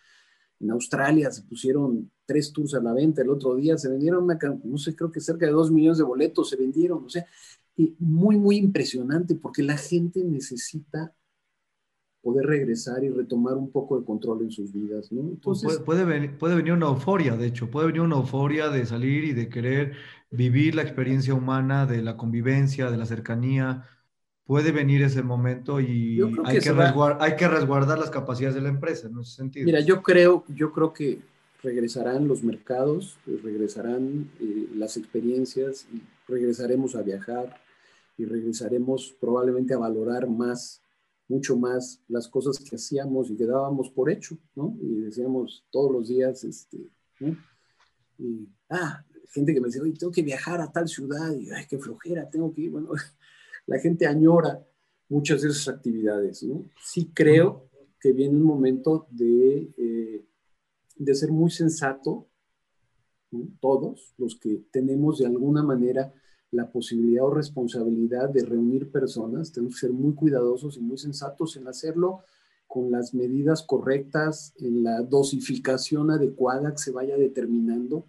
[0.59, 4.39] En Australia se pusieron tres tours a la venta el otro día, se vendieron, una,
[4.63, 7.25] no sé, creo que cerca de dos millones de boletos se vendieron, o sea,
[7.75, 11.13] y muy, muy impresionante porque la gente necesita
[12.21, 15.21] poder regresar y retomar un poco de control en sus vidas, ¿no?
[15.41, 18.85] Pues Entonces, puede, venir, puede venir una euforia, de hecho, puede venir una euforia de
[18.85, 19.93] salir y de querer
[20.29, 23.85] vivir la experiencia humana, de la convivencia, de la cercanía,
[24.45, 26.69] puede venir ese momento y hay que,
[27.19, 29.65] hay que, resguardar las capacidades de la empresa en ese sentido.
[29.65, 31.21] Mira, yo creo, yo creo que
[31.63, 37.61] regresarán los mercados, regresarán eh, las experiencias y regresaremos a viajar
[38.17, 40.81] y regresaremos probablemente a valorar más,
[41.27, 44.75] mucho más las cosas que hacíamos y que dábamos por hecho, ¿no?
[44.81, 46.77] Y decíamos todos los días, este,
[47.19, 47.37] ¿no?
[48.17, 51.65] Y, ah, gente que me decía, oye, tengo que viajar a tal ciudad y, ay,
[51.69, 52.89] qué flojera, tengo que ir, bueno,
[53.72, 54.67] la gente añora
[55.07, 56.65] muchas de esas actividades, ¿no?
[56.84, 57.69] Sí creo
[58.01, 60.26] que viene un momento de, eh,
[60.97, 62.28] de ser muy sensato,
[63.61, 66.13] todos los que tenemos de alguna manera
[66.51, 71.55] la posibilidad o responsabilidad de reunir personas, tenemos que ser muy cuidadosos y muy sensatos
[71.55, 72.19] en hacerlo
[72.67, 78.05] con las medidas correctas, en la dosificación adecuada que se vaya determinando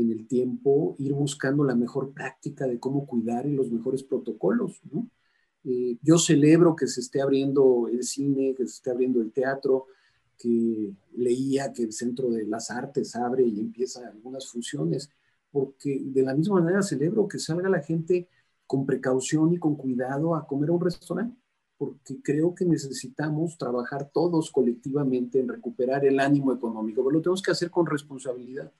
[0.00, 4.80] en el tiempo, ir buscando la mejor práctica de cómo cuidar y los mejores protocolos.
[4.90, 5.08] ¿no?
[5.64, 9.86] Eh, yo celebro que se esté abriendo el cine, que se esté abriendo el teatro,
[10.38, 15.10] que leía que el Centro de las Artes abre y empieza algunas funciones,
[15.50, 18.28] porque de la misma manera celebro que salga la gente
[18.66, 21.36] con precaución y con cuidado a comer a un restaurante,
[21.76, 27.42] porque creo que necesitamos trabajar todos colectivamente en recuperar el ánimo económico, pero lo tenemos
[27.42, 28.72] que hacer con responsabilidad.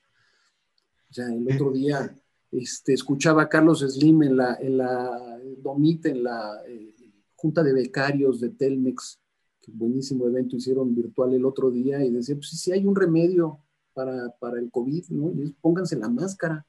[1.11, 2.15] O sea, el otro día
[2.53, 6.95] este, escuchaba a Carlos Slim en la, en la Domit, en la eh,
[7.35, 9.19] Junta de Becarios de Telmex,
[9.61, 13.59] que buenísimo evento hicieron virtual el otro día, y decía, pues si hay un remedio
[13.93, 15.33] para, para el COVID, ¿no?
[15.43, 16.67] Y pónganse la máscara.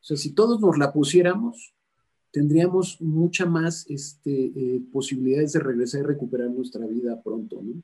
[0.00, 1.74] O sea, si todos nos la pusiéramos,
[2.30, 7.82] tendríamos mucha más este, eh, posibilidades de regresar y recuperar nuestra vida pronto, ¿no?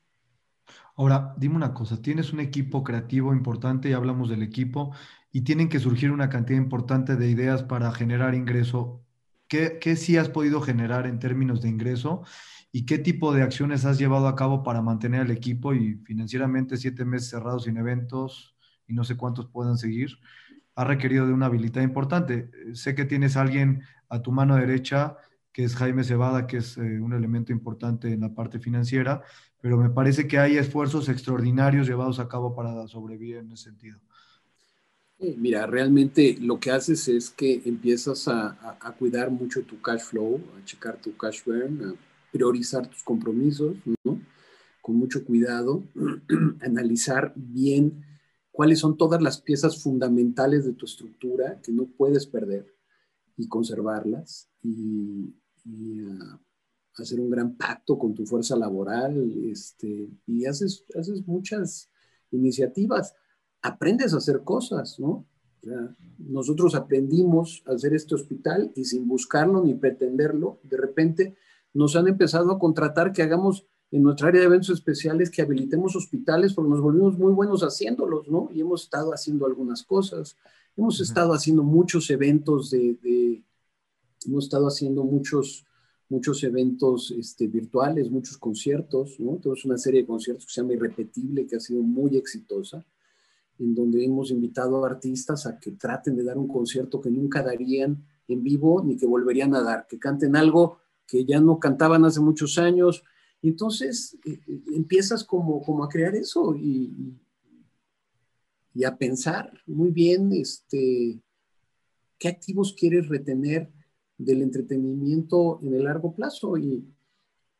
[0.96, 4.92] Ahora, dime una cosa, tienes un equipo creativo importante, y hablamos del equipo,
[5.32, 9.04] y tienen que surgir una cantidad importante de ideas para generar ingreso.
[9.48, 12.22] ¿Qué, qué sí has podido generar en términos de ingreso?
[12.72, 16.76] ¿Y qué tipo de acciones has llevado a cabo para mantener al equipo y financieramente
[16.76, 18.56] siete meses cerrados sin eventos
[18.86, 20.18] y no sé cuántos puedan seguir?
[20.74, 22.50] Ha requerido de una habilidad importante.
[22.74, 25.16] Sé que tienes a alguien a tu mano derecha,
[25.52, 29.22] que es Jaime Cebada, que es eh, un elemento importante en la parte financiera,
[29.60, 34.00] pero me parece que hay esfuerzos extraordinarios llevados a cabo para sobrevivir en ese sentido.
[35.18, 40.40] Mira, realmente lo que haces es que empiezas a, a, cuidar mucho tu cash flow,
[40.58, 41.96] a checar tu cash burn,
[42.32, 44.20] priorizar tus compromisos, ¿no?
[44.80, 45.84] Con mucho cuidado,
[46.60, 48.04] analizar bien
[48.50, 52.66] cuáles son todas las piezas fundamentales de tu estructura que no puedes perder
[53.36, 55.34] y conservarlas y,
[55.66, 56.38] uh,
[56.96, 61.90] hacer un gran pacto con tu fuerza laboral este, y haces, haces muchas
[62.30, 63.14] iniciativas.
[63.62, 65.26] Aprendes a hacer cosas, ¿no?
[66.18, 71.36] nosotros aprendimos a hacer este hospital y sin buscarlo ni pretenderlo, de repente
[71.72, 75.94] nos han empezado a contratar que hagamos en nuestra área de eventos especiales, que habilitemos
[75.94, 78.48] hospitales, porque nos volvimos muy buenos haciéndolos, ¿no?
[78.52, 80.36] Y hemos estado haciendo algunas cosas.
[80.76, 83.44] Hemos estado haciendo muchos eventos de,
[84.26, 85.64] hemos estado haciendo muchos,
[86.08, 89.36] muchos eventos este, virtuales, muchos conciertos, ¿no?
[89.36, 92.84] Tenemos una serie de conciertos que se llama Irrepetible, que ha sido muy exitosa,
[93.58, 97.42] en donde hemos invitado a artistas a que traten de dar un concierto que nunca
[97.42, 102.04] darían en vivo ni que volverían a dar, que canten algo que ya no cantaban
[102.04, 103.04] hace muchos años.
[103.40, 107.18] Y entonces eh, eh, empiezas como, como a crear eso y,
[108.74, 111.20] y, a pensar muy bien este,
[112.18, 113.70] qué activos quieres retener
[114.18, 116.56] del entretenimiento en el largo plazo.
[116.56, 116.84] Y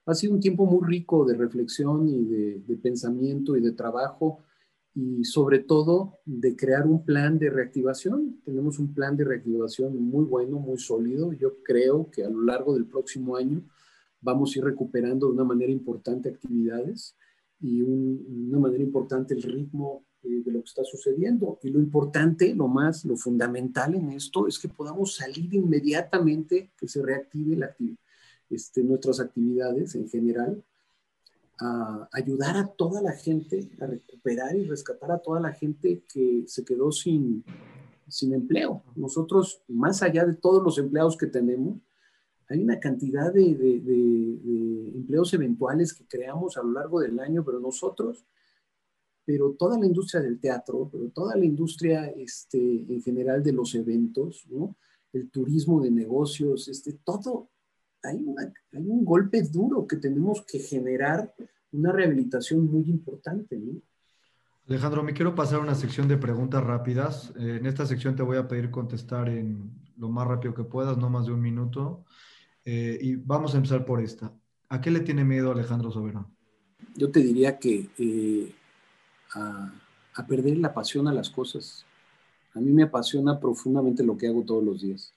[0.07, 4.39] ha sido un tiempo muy rico de reflexión y de, pensamiento y de trabajo
[4.95, 8.41] y sobre todo de crear un plan de reactivación.
[8.45, 11.33] Tenemos un plan de reactivación muy bueno, muy sólido.
[11.33, 13.63] Yo creo que a lo largo del próximo año
[14.21, 17.17] vamos a ir recuperando de una manera importante actividades
[17.61, 21.59] y de una manera importante el ritmo eh, de lo que está sucediendo.
[21.63, 26.89] Y lo importante, lo más, lo fundamental en esto es que podamos salir inmediatamente, que
[26.89, 27.75] se reactive la,
[28.51, 30.63] este, nuestras actividades en general
[31.59, 36.45] a ayudar a toda la gente a recuperar y rescatar a toda la gente que
[36.47, 37.45] se quedó sin,
[38.09, 38.83] sin empleo.
[38.97, 41.79] Nosotros, más allá de todos los empleados que tenemos,
[42.49, 47.59] hay una cantidad de, de, empleos eventuales que creamos a lo largo del año, pero
[47.61, 48.27] nosotros,
[49.25, 53.75] pero toda la industria del teatro, pero toda la industria este, en general de los
[53.75, 54.77] eventos, ¿no?
[55.13, 57.51] el turismo de negocios, este, todo,
[58.03, 58.25] hay,
[58.73, 61.35] hay, un golpe duro que tenemos que generar
[61.73, 63.61] una rehabilitación muy importante.
[64.67, 67.33] Alejandro, me quiero pasar a una sección de preguntas rápidas.
[67.39, 70.97] Eh, en esta sección te voy a pedir contestar en lo más rápido que puedas,
[70.97, 72.05] no más de un minuto.
[72.65, 74.33] Eh, y vamos a empezar por esta.
[74.69, 76.31] ¿A qué le tiene miedo Alejandro Soberano?
[76.95, 78.55] Yo te diría que eh,
[79.35, 79.73] a,
[80.29, 81.85] perder la pasión a las cosas.
[82.55, 85.13] A mí me apasiona profundamente lo que hago todos los días.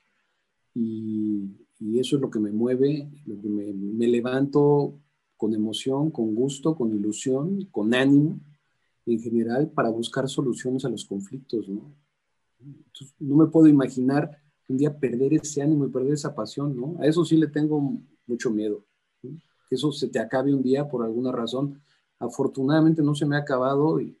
[0.74, 4.94] Y eso es lo que me mueve, lo que me, levanto
[5.36, 8.40] con emoción, con gusto, con ilusión, con ánimo
[9.04, 11.94] en general para buscar soluciones a los conflictos, ¿no?
[13.20, 16.96] no me puedo imaginar un día perder ese ánimo y perder esa pasión, ¿no?
[17.00, 18.84] A eso sí le tengo mucho miedo,
[19.22, 21.80] que eso se te acabe un día por alguna razón.
[22.18, 24.16] Afortunadamente no se me ha acabado y,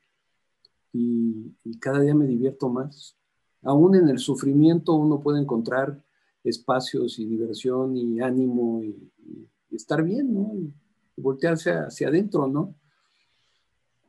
[0.92, 3.16] y cada día me divierto más.
[3.62, 6.00] Aún en el sufrimiento uno puede encontrar
[6.48, 9.10] espacios y diversión y ánimo y,
[9.70, 10.52] estar bien, ¿no?
[10.54, 10.72] Y,
[11.18, 12.74] voltearse hacia adentro, ¿no?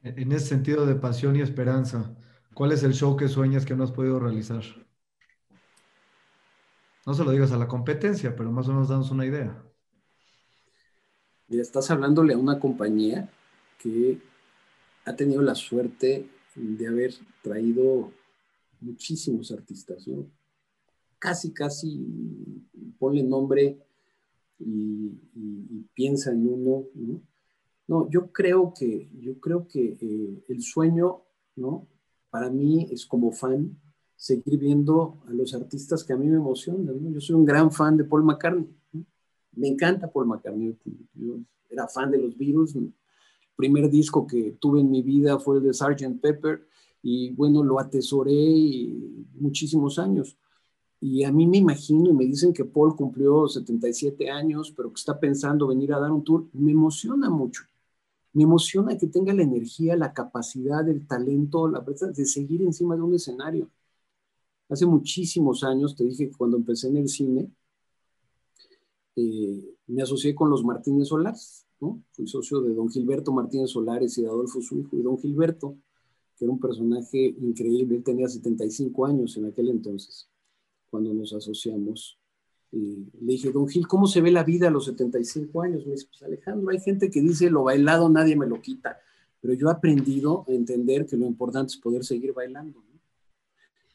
[0.04, 2.16] En ese sentido de pasión y esperanza,
[2.54, 4.62] ¿cuál es el show que sueñas que no has podido realizar?
[7.06, 9.64] No se lo digas a la competencia, pero más o menos danos una idea.
[11.48, 13.30] Mira, estás hablándole a una compañía
[13.78, 14.20] que
[15.06, 18.12] ha tenido la suerte de haber traído
[18.82, 20.28] muchísimos artistas, ¿no?
[21.20, 22.64] casi, casi
[22.98, 23.80] ponle nombre
[24.60, 25.12] y,
[25.94, 26.86] piensa en uno,
[27.88, 28.10] ¿no?
[28.10, 31.24] Yo creo que, yo creo que eh, el sueño,
[31.56, 31.88] ¿no?
[32.30, 33.76] Para mí es como fan
[34.16, 37.12] seguir viendo a los artistas que a mí me emocionan.
[37.12, 38.68] Yo soy un gran fan de Paul McCartney,
[39.54, 40.78] me encanta Paul McCartney,
[41.16, 42.76] yo era fan de los Beatles,
[43.58, 46.22] primer disco que tuve en mi vida fue el de Sgt.
[46.22, 46.66] Pepper
[47.02, 48.94] y bueno, lo atesoré
[49.34, 50.38] muchísimos años.
[51.00, 55.00] Y a mí me imagino y me dicen que Paul cumplió 77 años, pero que
[55.00, 56.48] está pensando venir a dar un tour.
[56.54, 57.64] Me emociona mucho.
[58.34, 63.02] Me emociona que tenga la energía, la capacidad, el talento, la de seguir encima de
[63.02, 63.70] un escenario.
[64.70, 67.50] Hace muchísimos años, te dije que cuando empecé en el cine,
[69.20, 72.04] eh, me asocié con los Martínez Solares, ¿no?
[72.12, 75.76] Fui socio de don Gilberto Martínez Solares y de Adolfo su hijo, y don Gilberto,
[76.38, 80.30] que era un personaje increíble, él tenía 75 años en aquel entonces,
[80.92, 82.20] cuando nos asociamos.
[82.72, 85.88] Y le dije, don Gil, ¿cómo se ve la vida a los 75 años?
[85.88, 89.00] Me dice, pues Alejandro, hay gente que dice, lo bailado nadie me lo quita,
[89.42, 92.84] pero yo he aprendido a entender que lo importante es poder seguir bailando.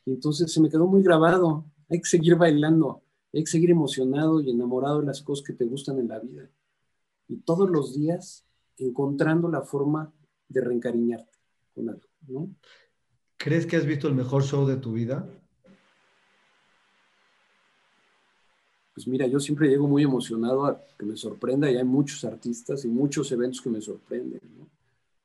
[0.04, 3.02] Y entonces se me quedó muy grabado, hay que seguir bailando,
[3.32, 6.50] hay que seguir emocionado y enamorado de las cosas que te gustan en la vida.
[7.28, 8.44] Y todos los días
[8.76, 10.12] encontrando la forma
[10.48, 11.38] de reencariñarte
[11.74, 12.54] con algo, ¿no?
[13.36, 15.26] ¿Crees que has visto el mejor show de tu vida?
[18.94, 22.84] pues mira, yo siempre llego muy emocionado a que me sorprenda y hay muchos artistas
[22.84, 24.68] y muchos eventos que me sorprenden, ¿no?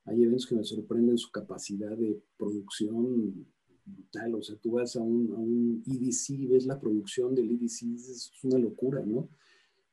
[0.06, 3.46] Hay eventos que me sorprenden su capacidad de producción
[3.88, 7.84] brutal, o sea, tú vas a un, a un EDC, ves la producción del EDC,
[7.96, 9.30] es una locura, ¿no?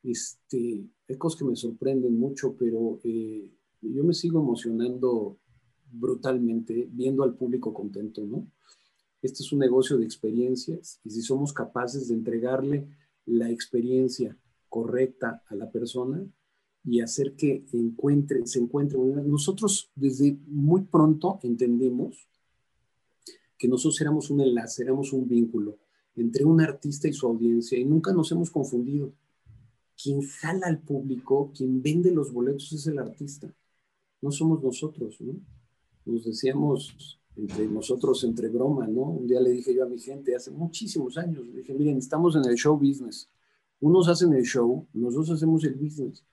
[0.02, 5.38] Este, hay cosas que me sorprenden mucho, pero eh, yo me sigo emocionando
[5.90, 8.46] brutalmente viendo al público contento, ¿no?
[9.22, 12.86] Este es un negocio de experiencias y si somos capaces de entregarle
[13.24, 14.36] la experiencia
[14.68, 16.22] correcta a la persona
[16.84, 18.98] y hacer que encuentre, se encuentre.
[18.98, 22.28] Nosotros desde muy pronto entendemos
[23.58, 25.78] que nosotros éramos un enlace, éramos un vínculo
[26.16, 29.12] entre un artista y su audiencia y nunca nos hemos confundido.
[30.00, 33.52] Quien jala al público, quien vende los boletos es el artista,
[34.20, 35.34] no somos nosotros, ¿no?
[36.04, 39.02] Nos decíamos entre nosotros, entre broma, ¿no?
[39.02, 42.36] Un día le dije yo a mi gente, hace muchísimos años, le dije, miren, estamos
[42.36, 43.28] en el show business.
[43.80, 46.24] Unos hacen el show, nosotros hacemos el business.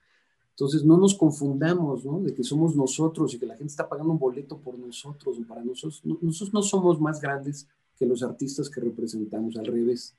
[0.52, 2.20] Entonces, no nos confundamos, ¿no?
[2.20, 5.46] De que somos nosotros y que la gente está pagando un boleto por nosotros o
[5.46, 6.02] para nosotros.
[6.04, 10.14] nosotros no somos más grandes que los artistas que representamos, al revés.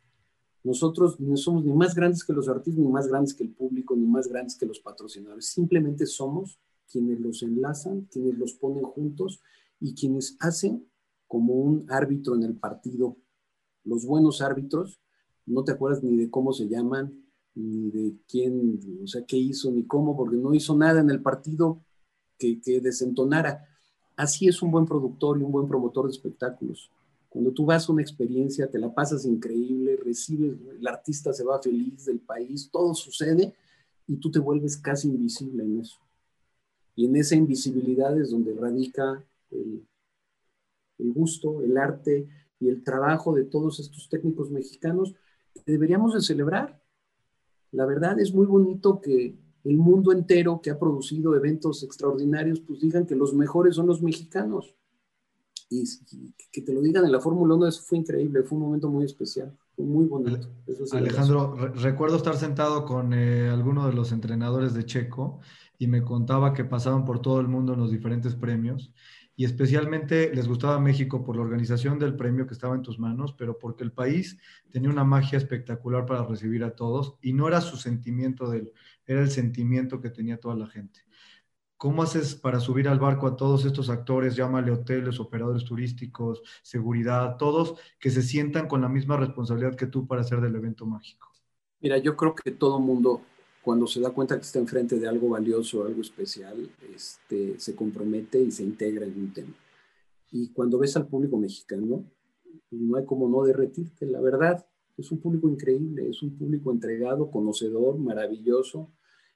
[0.63, 3.95] Nosotros no somos ni más grandes que los artistas, ni más grandes que el público,
[3.95, 5.47] ni más grandes que los patrocinadores.
[5.47, 6.57] Simplemente somos
[6.89, 9.41] quienes los enlazan, quienes los ponen juntos
[9.79, 10.87] y quienes hacen
[11.27, 13.17] como un árbitro en el partido.
[13.83, 15.01] Los buenos árbitros,
[15.45, 17.22] no te acuerdas ni de cómo se llaman,
[17.55, 21.21] ni de quién, o sea, qué hizo, ni cómo, porque no hizo nada en el
[21.21, 21.79] partido
[22.37, 23.67] que, que desentonara.
[24.15, 26.91] Así es un buen productor y un buen promotor de espectáculos.
[27.33, 31.59] Cuando tú vas a una experiencia, te la pasas increíble, recibes, el artista se va
[31.59, 33.55] feliz del país, todo sucede
[34.05, 35.97] y tú te vuelves casi invisible en eso.
[36.95, 39.83] Y en esa invisibilidad es donde radica el,
[40.99, 42.27] gusto, el arte
[42.59, 45.15] y el trabajo de todos estos técnicos mexicanos
[45.55, 46.82] que deberíamos de celebrar.
[47.73, 52.79] La verdad es muy bonito que el mundo entero que ha producido eventos extraordinarios, pues
[52.79, 54.75] digan que los mejores son los mexicanos.
[55.69, 55.83] Y,
[56.51, 59.05] que te lo digan en la Fórmula 1, eso fue increíble, fue un momento muy
[59.05, 60.47] especial, fue muy bonito.
[60.91, 65.39] Alejandro, recuerdo estar sentado con eh, alguno de los entrenadores de Checo
[65.79, 68.93] y me contaba que pasaban por todo el mundo en los diferentes premios
[69.35, 73.33] y especialmente les gustaba México por la organización del premio que estaba en tus manos,
[73.33, 74.37] pero porque el país
[74.69, 78.71] tenía una magia espectacular para recibir a todos y no era su sentimiento de
[79.05, 81.01] era el sentimiento que tenía toda la gente.
[81.75, 87.35] ¿Cómo haces para subir al barco a todos estos actores, llámale hoteles, operadores turísticos, seguridad,
[87.35, 91.33] todos que se sientan con la misma responsabilidad que tú para hacer del evento mágico?
[91.81, 93.21] Mira, yo creo que todo mundo
[93.63, 98.41] cuando se da cuenta que está enfrente de algo valioso, algo especial, este, se compromete
[98.41, 99.55] y se integra en un tema.
[100.31, 102.03] Y cuando ves al público mexicano,
[102.71, 104.65] no hay como no derretirte, la verdad,
[104.97, 108.91] es un público increíble, es un público entregado, conocedor, maravilloso.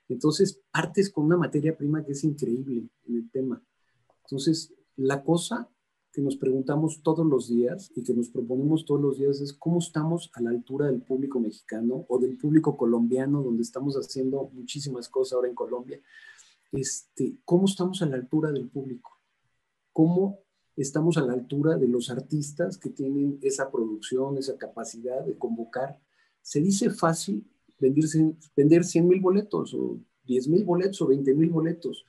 [0.10, 3.64] Entonces, partes con una materia prima que es increíble en el tema.
[4.24, 5.70] Entonces, la cosa
[6.18, 9.78] que nos preguntamos todos los días y que nos proponemos todos los días es cómo
[9.78, 15.10] estamos a la altura del público mexicano o del público colombiano, donde estamos haciendo muchísimas
[15.10, 16.02] cosas ahora en Colombia.
[16.72, 19.12] Este, ¿Cómo estamos a la altura del público?
[19.94, 20.40] ¿Cómo
[20.76, 26.00] estamos a la altura de los artistas que tienen esa producción, esa capacidad de convocar?
[26.42, 27.46] Se dice fácil
[27.80, 32.06] venderse, vender 100 mil boletos o 10 mil boletos o 20 mil boletos.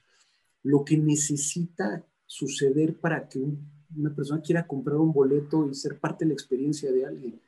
[0.63, 5.99] Lo que necesita suceder para que un una persona quiera comprar un boleto y ser
[5.99, 7.41] parte de la experiencia de alguien.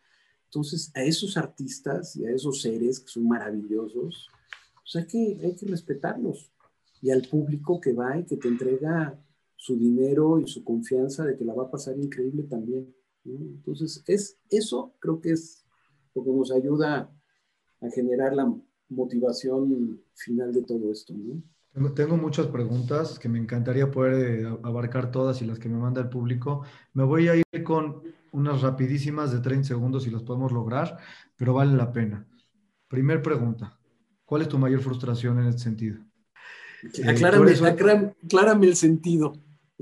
[0.45, 4.29] Entonces, a esos artistas y a esos seres que son maravillosos,
[4.83, 6.51] pues hay que, hay que respetarlos.
[7.03, 9.19] Y al público que va y que te entrega
[9.57, 12.95] su dinero y su confianza de que la va a pasar increíble también.
[13.25, 15.65] Entonces, es, eso creo que es
[16.15, 17.13] lo que nos ayuda
[17.81, 18.53] a generar la
[18.89, 21.15] motivación final de todo esto.
[21.89, 26.01] Tengo muchas preguntas que me encantaría poder eh, abarcar todas y las que me manda
[26.01, 26.63] el público.
[26.93, 28.03] Me voy a ir con
[28.33, 30.99] unas rapidísimas de 30 segundos si las podemos lograr,
[31.37, 32.27] pero vale la pena.
[32.87, 33.79] Primer pregunta.
[34.25, 36.01] ¿Cuál es tu mayor frustración en este sentido?
[37.07, 39.33] aclárame el sentido.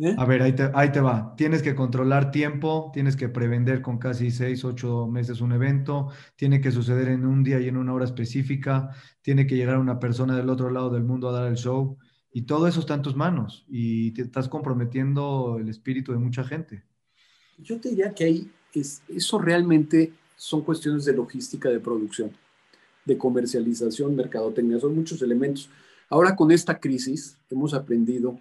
[0.00, 0.14] ¿Eh?
[0.16, 1.34] A ver, ahí te, va.
[1.36, 6.60] Tienes que controlar tiempo, tienes que prevender con casi seis, ocho meses un evento, tiene
[6.60, 8.90] que suceder en un día y en una hora específica,
[9.22, 11.98] tiene que llegar una persona del otro lado del mundo a dar el show
[12.32, 16.44] y todo eso está en tus manos y te estás comprometiendo el espíritu de mucha
[16.44, 16.84] gente.
[17.58, 22.30] Yo te diría que ahí es, eso realmente son cuestiones de logística de producción,
[23.04, 25.68] de comercialización, mercadotecnia, son muchos elementos.
[26.08, 28.38] Ahora con esta crisis hemos aprendido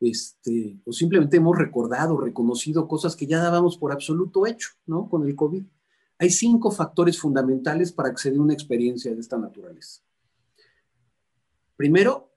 [0.00, 5.08] este, o simplemente hemos recordado, reconocido cosas que ya dábamos por absoluto hecho, ¿no?
[5.08, 5.64] Con el COVID.
[6.18, 10.02] Hay cinco factores fundamentales para acceder a una experiencia de esta naturaleza.
[11.76, 12.30] Primero,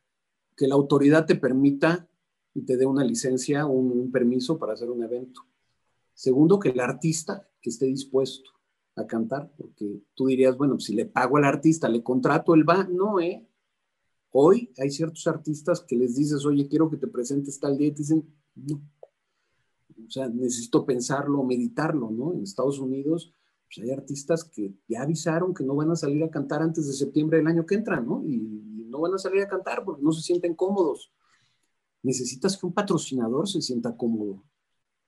[0.55, 2.07] que la autoridad te permita
[2.53, 5.41] y te dé una licencia un, permiso para hacer un evento.
[6.13, 8.51] Segundo, que el artista esté dispuesto
[8.95, 12.83] a cantar, porque tú dirías, bueno, si le pago al artista, le contrato, él va.
[12.83, 13.47] No, ¿eh?
[14.33, 17.91] Hoy hay ciertos artistas que les dices, oye, quiero que te presentes tal día, y
[17.91, 18.81] te dicen, no.
[20.05, 22.33] O sea, necesito pensarlo, meditarlo, ¿no?
[22.33, 23.33] En Estados Unidos
[23.73, 26.93] pues hay artistas que ya avisaron que no van a salir a cantar antes de
[26.93, 28.23] septiembre del año que entra, ¿no?
[28.25, 28.61] Y,
[28.93, 31.11] no van a salir a cantar porque no se sienten cómodos.
[32.03, 34.43] Necesitas que un patrocinador se sienta cómodo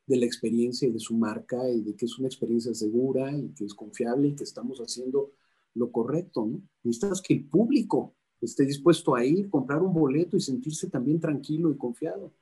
[0.07, 3.49] de la experiencia y de su marca y de que es una experiencia segura y
[3.49, 5.34] que es confiable y que estamos haciendo
[5.76, 6.63] lo correcto, ¿no?
[6.82, 8.15] Necesitas que el público
[8.45, 12.33] esté dispuesto a ir, comprar un boleto y sentirse también tranquilo y confiado.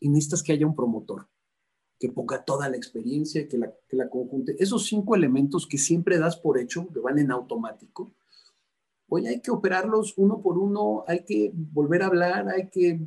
[0.00, 1.26] Y necesitas que haya un promotor
[1.98, 4.56] que ponga toda la experiencia, que la, conjunte.
[4.58, 8.12] Esos cinco elementos que siempre das por hecho, que van en automático,
[9.08, 13.00] hoy hay que operarlos uno por uno, hay que volver a hablar, hay que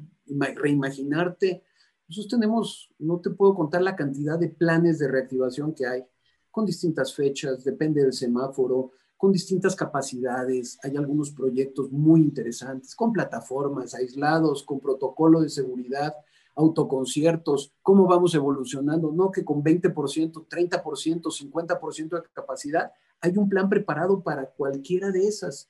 [0.56, 1.64] reimaginarte.
[2.08, 6.04] Nosotros tenemos, no te puedo contar la cantidad de planes de reactivación que hay,
[6.50, 10.80] con distintas fechas, depende del semáforo, con distintas capacidades.
[10.82, 16.16] Hay algunos proyectos muy interesantes, con plataformas aislados, con protocolo de seguridad,
[16.56, 23.68] autoconciertos, cómo vamos evolucionando, no que con 20%, 30%, 50% de capacidad, hay un plan
[23.68, 25.70] preparado para cualquiera de esas.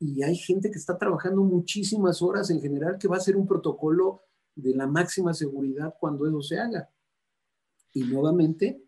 [0.00, 3.46] Y hay gente que está trabajando muchísimas horas en general que va a ser un
[3.46, 4.22] protocolo
[4.56, 6.90] de la máxima seguridad cuando eso se haga.
[7.92, 8.82] Y nuevamente,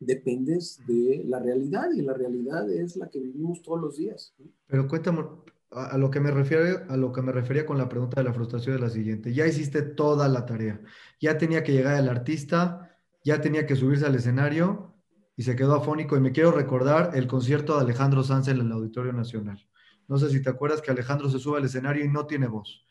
[0.00, 4.34] dependes de la realidad y la realidad es la que vivimos todos los días.
[4.66, 5.24] Pero cuéntame,
[5.70, 8.32] a lo que me refiero, a lo que me refería con la pregunta de la
[8.32, 9.32] frustración es la siguiente.
[9.32, 10.80] Ya hiciste toda la tarea.
[11.20, 14.94] Ya tenía que llegar el artista, ya tenía que subirse al escenario
[15.36, 16.16] y se quedó afónico.
[16.16, 19.64] Y me quiero recordar el concierto de Alejandro Sanz en el Auditorio Nacional.
[20.08, 22.84] No sé si te acuerdas que Alejandro se sube al escenario y no tiene voz.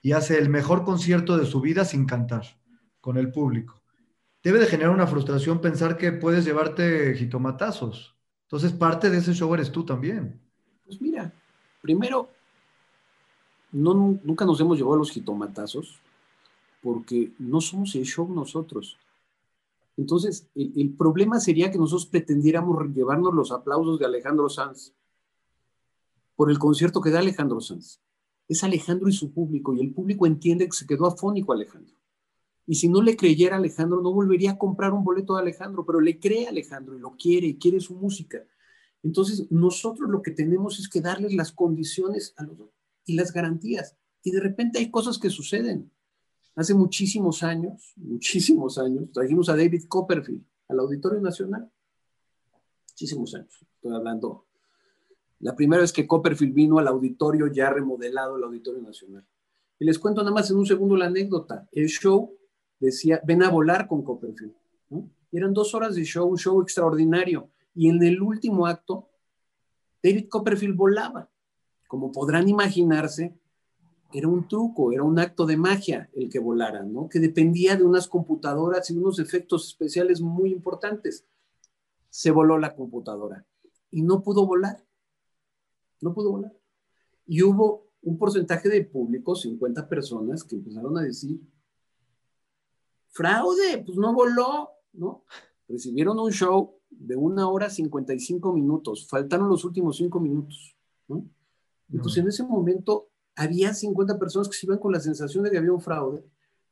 [0.00, 2.44] Y hace el mejor concierto de su vida sin cantar,
[3.00, 3.81] con el público
[4.42, 8.14] debe de generar una frustración pensar que puedes llevarte jitomatazos.
[8.44, 10.40] Entonces, parte de ese show eres tú también.
[10.84, 11.32] Pues mira,
[11.80, 12.28] primero,
[13.70, 16.00] nunca nos hemos llevado a los jitomatazos
[16.82, 18.98] porque no somos el show nosotros.
[19.96, 24.92] Entonces, el, el, problema sería que nosotros pretendiéramos llevarnos los aplausos de Alejandro Sanz
[26.34, 28.00] por el concierto que da Alejandro Sanz.
[28.48, 31.94] Es Alejandro y su público, y el público entiende que se quedó afónico Alejandro.
[32.66, 35.84] Y si no le creyera a Alejandro, no volvería a comprar un boleto de Alejandro,
[35.84, 38.44] pero le cree a Alejandro y lo quiere y quiere su música.
[39.02, 42.56] Entonces, nosotros lo que tenemos es que darles las condiciones a los,
[43.04, 43.96] y las garantías.
[44.22, 45.90] Y de repente hay cosas que suceden.
[46.54, 51.70] Hace muchísimos años, muchísimos años, trajimos a David Copperfield al Auditorio Nacional.
[52.90, 53.66] Muchísimos años.
[53.74, 54.46] Estoy hablando.
[55.40, 59.26] La primera vez que Copperfield vino al auditorio ya remodelado, el Auditorio Nacional.
[59.78, 61.68] Y les cuento nada más en un segundo la anécdota.
[61.72, 62.36] El show
[62.86, 64.54] decía, ven a volar con Copperfield.
[65.30, 67.48] Y eran dos horas de show, un show extraordinario.
[67.74, 69.08] Y en el último acto,
[70.02, 71.30] David Copperfield volaba.
[71.86, 73.34] Como podrán imaginarse,
[74.12, 77.08] era un truco, era un acto de magia el que volara, ¿no?
[77.08, 81.24] Que dependía de unas computadoras y unos efectos especiales muy importantes.
[82.10, 83.46] Se voló la computadora
[83.90, 84.84] y no pudo volar.
[86.00, 86.52] No pudo volar.
[87.26, 91.40] Y hubo un porcentaje de público, 50 personas, que empezaron a decir,
[93.12, 95.24] fraude, pues no voló, ¿no?
[95.68, 100.76] Recibieron un show de una hora 55 minutos, faltaron los últimos cinco minutos,
[101.08, 101.24] ¿no?
[101.90, 105.58] Entonces en ese momento había 50 personas que se iban con la sensación de que
[105.58, 106.24] había un fraude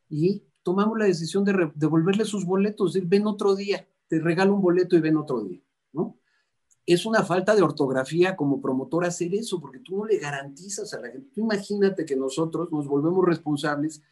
[0.08, 4.60] y tomamos la decisión de devolverle sus boletos, de ven otro día, te regalo un
[4.60, 5.60] boleto y ven otro día,
[5.92, 6.16] ¿no?
[6.86, 11.00] es una falta de ortografía como promotor hacer eso, porque tú no le garantizas a
[11.00, 11.30] la gente.
[11.32, 14.02] Tú imagínate que nosotros nos volvemos responsables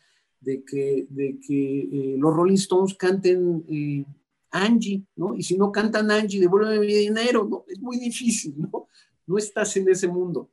[0.40, 4.04] de que, de que eh, los Rolling Stones canten eh,
[4.50, 5.34] Angie, ¿no?
[5.34, 7.64] Y si no cantan Angie, devuélveme mi dinero, ¿no?
[7.68, 8.88] Es muy difícil, ¿no?
[9.26, 10.50] No estás en ese mundo.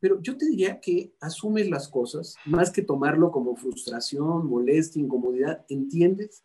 [0.00, 5.64] Pero yo te diría que asumes las cosas, más que tomarlo como frustración, molestia, incomodidad,
[5.68, 6.44] entiendes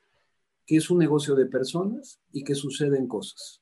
[0.65, 3.61] que es un negocio de personas y que suceden cosas.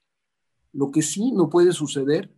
[0.72, 2.34] Lo que sí no puede suceder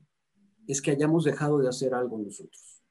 [0.68, 2.82] es que hayamos dejado de hacer algo nosotros.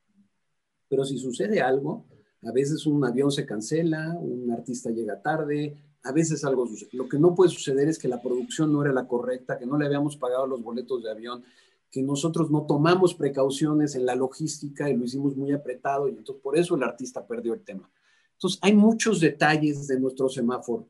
[0.88, 2.06] Pero si sucede algo,
[2.44, 6.90] a veces un avión se cancela, un artista llega tarde, a veces algo sucede.
[6.92, 9.78] Lo que no puede suceder es que la producción no era la correcta, que no
[9.78, 11.44] le habíamos pagado los boletos de avión,
[11.90, 16.42] que nosotros no tomamos precauciones en la logística y lo hicimos muy apretado y entonces
[16.42, 17.88] por eso el artista perdió el tema.
[18.32, 20.88] Entonces hay muchos detalles de nuestro semáforo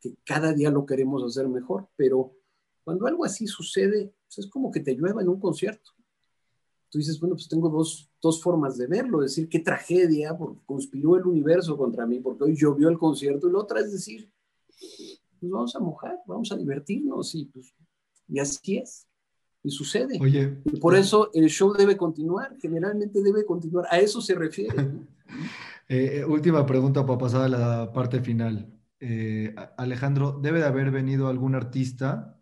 [0.00, 2.32] que cada día lo queremos hacer mejor, pero
[2.84, 5.92] cuando algo así sucede, pues es como que te llueva en un concierto.
[6.92, 11.16] Tú dices, bueno, pues tengo dos, dos formas de verlo, decir qué tragedia, porque conspiró
[11.16, 14.30] el universo contra mí, porque hoy llovió el concierto, y la otra es decir,
[15.40, 17.74] pues vamos a mojar, vamos a divertirnos, y, pues,
[18.28, 19.06] y así es
[19.62, 20.18] y sucede.
[20.20, 24.74] Oye, y por eso el show debe continuar, generalmente debe continuar, a eso se refiere.
[25.88, 28.72] Eh, eh, última pregunta para pasar a la parte final.
[29.00, 32.40] Eh, Alejandro, ¿debe de haber venido algún artista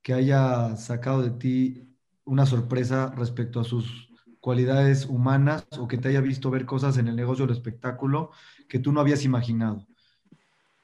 [0.00, 1.85] que haya sacado de ti
[2.26, 7.08] una sorpresa respecto a sus cualidades humanas o que te haya visto ver cosas en
[7.08, 8.30] el negocio del espectáculo
[8.68, 9.86] que tú no habías imaginado?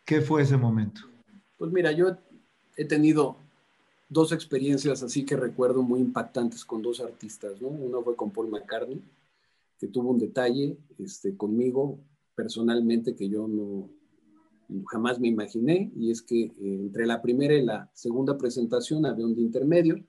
[0.04, 1.02] ¿Qué fue ese momento?
[1.58, 2.16] Pues mira, yo
[2.76, 3.36] he tenido
[4.08, 7.68] dos experiencias así que recuerdo muy impactantes con dos artistas, ¿no?
[7.68, 9.00] Una fue con Paul McCartney,
[9.78, 11.98] que tuvo un detalle este, conmigo
[12.34, 13.88] personalmente que yo no
[14.88, 19.26] jamás me imaginé, y es que eh, entre la primera y la segunda presentación había
[19.26, 20.04] un de intermedio.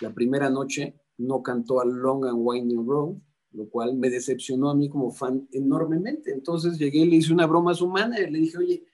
[0.00, 3.16] La primera noche no cantó a Long and Winding Road,
[3.52, 6.32] lo cual me decepcionó a mí como fan enormemente.
[6.32, 8.84] Entonces llegué y le hice una broma a su manager, le dije, oye,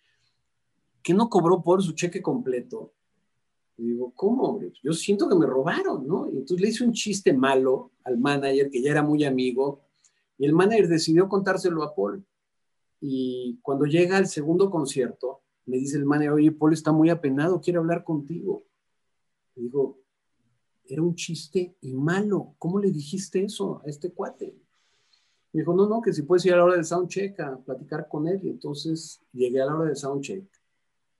[1.02, 2.92] ¿qué no cobró por su cheque completo?
[3.78, 4.58] Y digo, ¿cómo?
[4.82, 6.26] Yo siento que me robaron, ¿no?
[6.28, 9.82] Entonces le hice un chiste malo al manager, que ya era muy amigo,
[10.38, 12.24] y el manager decidió contárselo a Paul.
[13.00, 17.60] Y cuando llega al segundo concierto, me dice el manager, oye, Paul está muy apenado,
[17.60, 18.64] quiere hablar contigo.
[19.54, 19.98] Y digo,
[20.88, 22.54] era un chiste y malo.
[22.58, 24.56] ¿Cómo le dijiste eso a este cuate?
[25.52, 28.08] Me dijo, no, no, que si puedes ir a la hora del soundcheck a platicar
[28.08, 28.40] con él.
[28.42, 30.44] Y entonces llegué a la hora del soundcheck,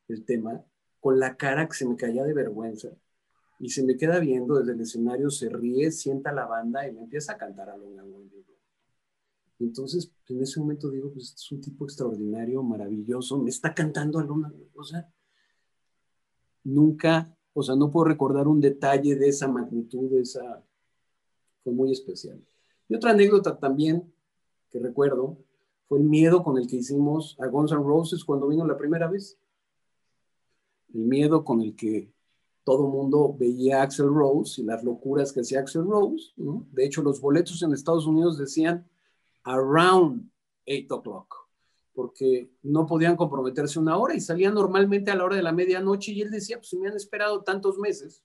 [0.08, 0.64] el tema,
[1.00, 2.90] con la cara que se me caía de vergüenza.
[3.58, 7.00] Y se me queda viendo desde el escenario, se ríe, sienta la banda y me
[7.00, 7.96] empieza a cantar a Long
[9.58, 14.24] Entonces, en ese momento digo, pues es un tipo extraordinario, maravilloso, me está cantando a
[14.24, 14.52] Luna.
[14.74, 15.08] O sea,
[16.64, 20.62] nunca, o sea, no puedo recordar un detalle de esa magnitud, de esa...
[21.64, 22.38] Fue muy especial.
[22.86, 24.12] Y otra anécdota también
[24.70, 25.38] que recuerdo
[25.88, 29.08] fue el miedo con el que hicimos a Guns N' Roses cuando vino la primera
[29.08, 29.38] vez
[30.92, 32.12] el miedo con el que
[32.62, 36.32] todo mundo veía a Axel Rose y las locuras que hacía Axel Rose.
[36.36, 38.86] De hecho, los boletos en Estados Unidos decían
[39.44, 40.30] around
[40.66, 41.45] 8 o'clock,
[41.96, 46.12] porque no podían comprometerse una hora y salían normalmente a la hora de la medianoche
[46.12, 48.22] y él decía, pues si me han esperado tantos meses,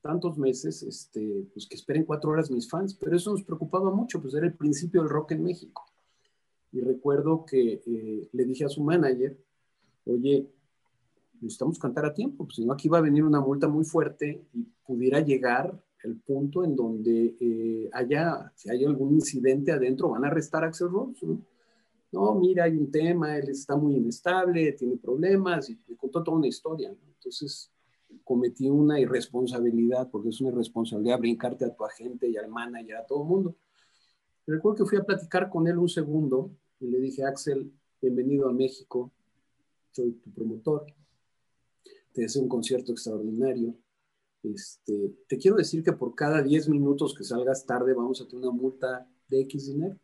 [0.00, 4.22] tantos meses, este, pues que esperen cuatro horas mis fans, pero eso nos preocupaba mucho,
[4.22, 5.84] pues era el principio del rock en México.
[6.70, 9.36] Y recuerdo que eh, le dije a su manager,
[10.06, 10.48] oye,
[11.40, 14.46] necesitamos cantar a tiempo, pues, si no aquí va a venir una multa muy fuerte
[14.54, 20.24] y pudiera llegar el punto en donde eh, haya, si hay algún incidente adentro, van
[20.24, 21.40] a arrestar a Axel Rose, ¿no?
[22.14, 26.36] No, mira, hay un tema, él está muy inestable, tiene problemas, y me contó toda
[26.36, 27.70] una historia, Entonces,
[28.22, 33.06] cometí una irresponsabilidad, porque es una irresponsabilidad brincarte a tu agente y al manager, a
[33.06, 33.56] todo el mundo.
[34.46, 36.50] Recuerdo que fui a platicar con él un segundo
[36.80, 39.10] y le dije, Axel, bienvenido a México,
[39.90, 40.86] soy tu promotor
[42.14, 43.74] te deseo un concierto extraordinario.
[44.42, 48.46] Este, te quiero decir que por cada 10 minutos que salgas tarde vamos a tener
[48.46, 49.98] una multa de X dinero.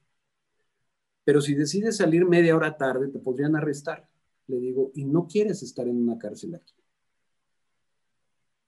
[1.25, 4.09] Pero si decides salir media hora tarde, te podrían arrestar.
[4.47, 6.75] Le digo, y no quieres estar en una cárcel aquí.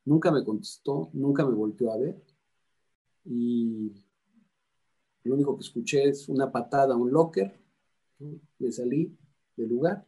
[0.04, 2.22] Nunca me contestó, nunca me volteó a ver.
[3.24, 3.92] Y
[5.24, 7.58] lo único que escuché es una patada un locker.
[8.58, 9.16] Me salí
[9.56, 10.06] del lugar.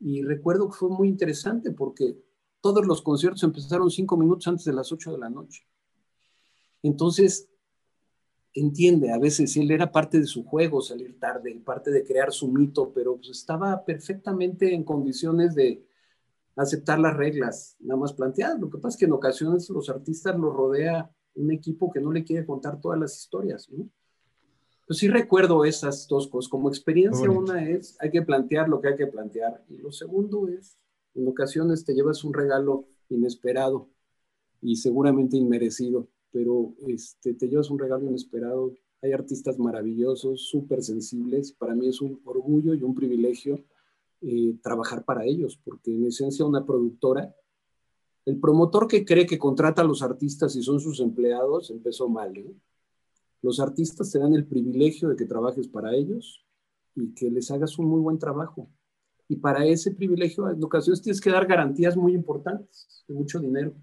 [0.00, 2.18] Y recuerdo que fue muy interesante porque
[2.60, 5.66] todos los conciertos empezaron cinco minutos antes de las ocho de la noche.
[6.82, 7.48] Entonces,
[8.54, 12.48] entiende, a veces él era parte de su juego salir tarde, parte de crear su
[12.48, 15.84] mito, pero pues, estaba perfectamente en condiciones de
[16.56, 18.60] aceptar las reglas nada más planteadas.
[18.60, 22.12] Lo que pasa es que en ocasiones los artistas los rodea un equipo que no
[22.12, 23.88] le quiere contar todas las historias, ¿no?
[24.86, 26.50] Pues sí recuerdo esas dos cosas.
[26.50, 29.64] Como experiencia, una es, hay que plantear lo que hay que plantear.
[29.68, 30.76] Y lo segundo es,
[31.14, 33.88] en ocasiones te llevas un regalo inesperado
[34.60, 38.72] y seguramente inmerecido, pero este, te llevas un regalo inesperado.
[39.02, 41.52] Hay artistas maravillosos, súper sensibles.
[41.52, 43.62] Para mí es un orgullo y un privilegio
[44.22, 47.34] eh, trabajar para ellos, porque en esencia una productora,
[48.24, 52.36] el promotor que cree que contrata a los artistas y son sus empleados, empezó mal.
[52.36, 52.54] ¿eh?
[53.42, 56.46] Los artistas te dan el privilegio de que trabajes para ellos
[56.94, 58.68] y que les hagas un muy buen trabajo.
[59.28, 63.74] Y para ese privilegio, en ocasiones tienes que dar garantías muy importantes, mucho dinero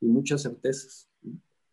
[0.00, 1.08] y muchas certezas.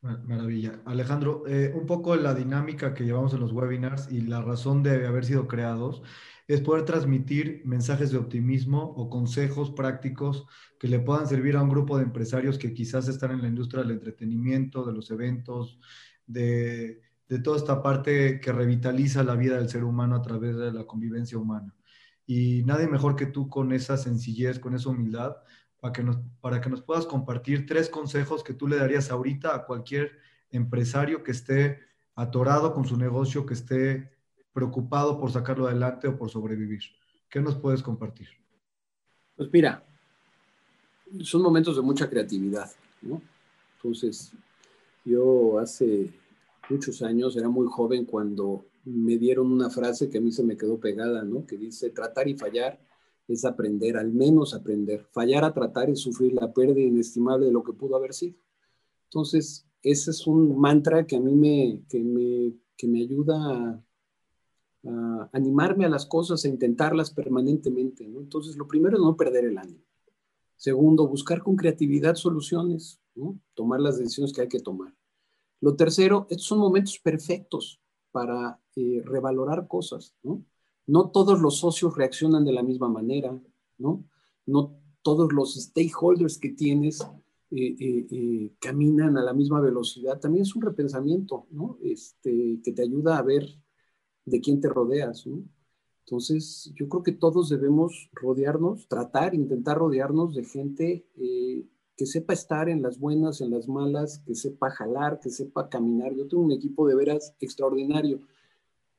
[0.01, 0.81] Maravilla.
[0.85, 5.05] Alejandro, eh, un poco la dinámica que llevamos en los webinars y la razón de
[5.05, 6.01] haber sido creados
[6.47, 10.47] es poder transmitir mensajes de optimismo o consejos prácticos
[10.79, 13.83] que le puedan servir a un grupo de empresarios que quizás están en la industria
[13.83, 15.79] del entretenimiento, de los eventos,
[16.25, 20.71] de, de toda esta parte que revitaliza la vida del ser humano a través de
[20.73, 21.75] la convivencia humana.
[22.25, 25.35] Y nadie mejor que tú con esa sencillez, con esa humildad,
[25.81, 29.53] para que nos, para que nos puedas compartir tres consejos que tú le darías ahorita
[29.53, 30.11] a cualquier
[30.51, 31.79] empresario que esté
[32.15, 34.11] atorado con su negocio, que esté
[34.53, 36.81] preocupado por sacarlo adelante o por sobrevivir.
[37.29, 38.27] ¿Qué nos puedes compartir?
[39.35, 39.83] Pues mira,
[41.23, 42.69] son momentos de mucha creatividad,
[43.01, 43.19] ¿no?
[43.77, 44.31] Entonces,
[45.03, 46.13] yo hace
[46.69, 50.55] muchos años, era muy joven cuando me dieron una frase que a mí se me
[50.55, 51.45] quedó pegada, ¿no?
[51.47, 52.79] Que dice, tratar y fallar
[53.33, 55.05] es aprender, al menos aprender.
[55.11, 58.37] Fallar a tratar es sufrir la pérdida inestimable de lo que pudo haber sido.
[59.05, 63.83] Entonces, ese es un mantra que a mí me, que me, que me ayuda
[64.83, 68.03] a, animarme a las cosas, a intentarlas permanentemente.
[68.03, 69.83] Entonces, lo primero es no perder el ánimo.
[70.55, 72.99] Segundo, buscar con creatividad soluciones.
[73.53, 74.95] Tomar las decisiones que hay que tomar.
[75.59, 77.79] Lo tercero, estos son momentos perfectos
[78.11, 80.43] para eh, revalorar cosas, ¿no?
[80.87, 83.39] No todos los socios reaccionan de la misma manera,
[83.77, 84.03] ¿no?
[84.45, 87.01] No todos los stakeholders que tienes
[87.51, 90.19] eh, eh, caminan a la misma velocidad.
[90.19, 91.77] También es un repensamiento, ¿no?
[91.81, 93.47] Este, que te ayuda a ver
[94.25, 95.43] de quién te rodeas, ¿no?
[96.05, 101.05] Entonces, yo creo que todos debemos rodearnos, tratar, intentar rodearnos de gente
[102.01, 106.13] que sepa estar en las buenas, en las malas, que sepa jalar, que sepa caminar.
[106.15, 108.21] Yo tengo un equipo de veras extraordinario.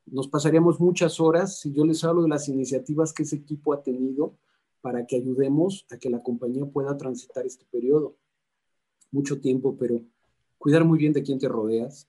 [0.06, 3.82] Nos pasaríamos muchas horas si yo les hablo de las iniciativas que ese equipo ha
[3.82, 4.34] tenido
[4.80, 8.16] para que ayudemos a que la compañía pueda transitar este periodo.
[9.10, 10.00] Mucho tiempo, pero
[10.58, 12.08] cuidar muy bien de quién te rodeas,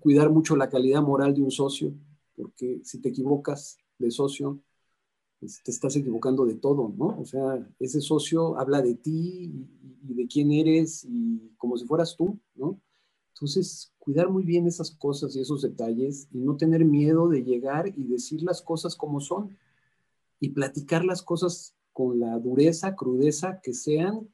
[0.00, 1.92] cuidar mucho la calidad moral de un socio,
[2.36, 4.60] porque si te equivocas de socio,
[5.38, 7.18] pues, te estás equivocando de todo, ¿no?
[7.20, 9.52] O sea, ese socio habla de ti
[10.02, 12.80] y, de quién eres y como si fueras tú, ¿no?
[13.38, 17.86] Entonces, cuidar muy bien esas cosas y esos detalles y no tener miedo de llegar
[17.96, 19.56] y decir las cosas como son
[20.40, 24.28] y platicar las cosas con la dureza, crudeza que sean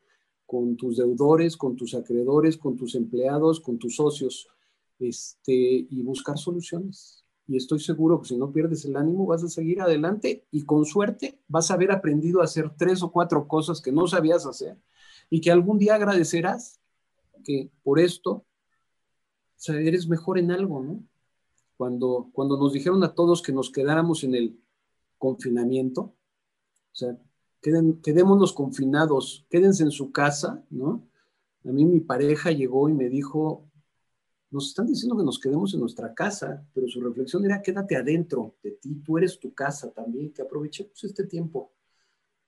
[0.46, 4.48] con tus deudores, con tus acreedores, con tus empleados, con tus socios,
[4.98, 7.26] este, y buscar soluciones.
[7.46, 10.86] Y estoy seguro que si no pierdes el ánimo vas a seguir adelante y con
[10.86, 14.78] suerte vas a haber aprendido a hacer tres o cuatro cosas que no sabías hacer
[15.28, 16.80] y que algún día agradecerás
[17.44, 18.46] que por esto
[19.68, 21.02] eres mejor en algo, ¿no?
[21.76, 24.60] Cuando, cuando nos dijeron a todos que nos quedáramos en el
[25.18, 27.18] confinamiento, o sea,
[27.60, 31.08] quedémonos confinados, quédense en su casa, ¿no?
[31.64, 33.64] A mí mi pareja llegó y me dijo,
[34.50, 38.54] nos están diciendo que nos quedemos en nuestra casa, pero su reflexión era quédate adentro
[38.62, 41.72] de ti, tú eres tu casa también, que aprovechemos este tiempo.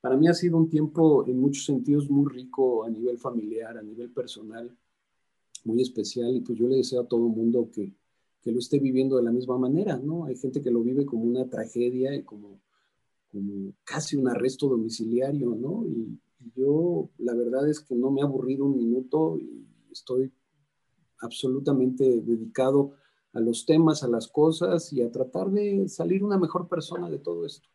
[0.00, 3.82] Para mí ha sido un tiempo en muchos sentidos muy rico a nivel familiar, a
[3.82, 4.70] nivel personal,
[5.66, 7.92] muy especial y pues yo le deseo a todo el mundo que,
[8.40, 10.24] que lo esté viviendo de la misma manera, ¿no?
[10.24, 12.60] Hay gente que lo vive como una tragedia y como,
[13.30, 15.84] como casi un arresto domiciliario, ¿no?
[15.86, 16.18] y
[16.54, 20.32] yo la verdad es que no me he aburrido un minuto y estoy
[21.20, 22.92] absolutamente dedicado
[23.32, 27.18] a los temas, a las cosas y a tratar de salir una mejor persona de
[27.18, 27.68] todo esto.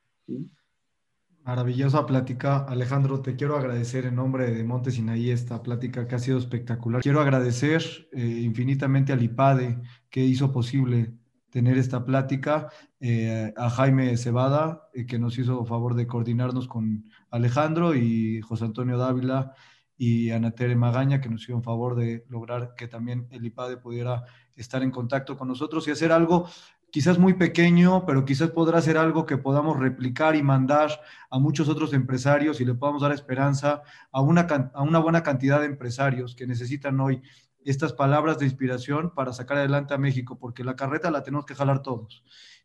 [1.44, 2.66] Maravillosa plática.
[2.66, 7.02] Alejandro, te quiero agradecer en nombre de Montes Sinaí esta plática que ha sido espectacular.
[7.02, 9.82] Quiero agradecer eh, infinitamente al IPADE
[10.12, 11.14] que hizo posible
[11.50, 12.70] tener esta plática,
[13.00, 18.66] eh, a Jaime Cebada, eh, que nos hizo favor de coordinarnos con Alejandro y José
[18.66, 19.54] Antonio Dávila,
[19.98, 24.24] y Ana Tere Magaña, que nos hicieron favor de lograr que también el IPADE pudiera
[24.56, 26.48] estar en contacto con nosotros y hacer algo
[26.92, 30.92] quizás muy pequeño, pero quizás podrá ser algo que podamos replicar y mandar
[31.30, 33.82] a muchos otros empresarios y le podamos dar esperanza
[34.12, 34.42] a una,
[34.74, 37.22] a una buena cantidad de empresarios que necesitan hoy
[37.64, 41.56] estas palabras de inspiración para sacar adelante a México, porque la carreta la tenemos que
[41.56, 42.24] jalar todos.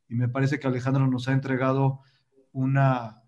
[0.08, 2.00] Y me parece que Alejandro nos ha entregado
[2.52, 3.22] una,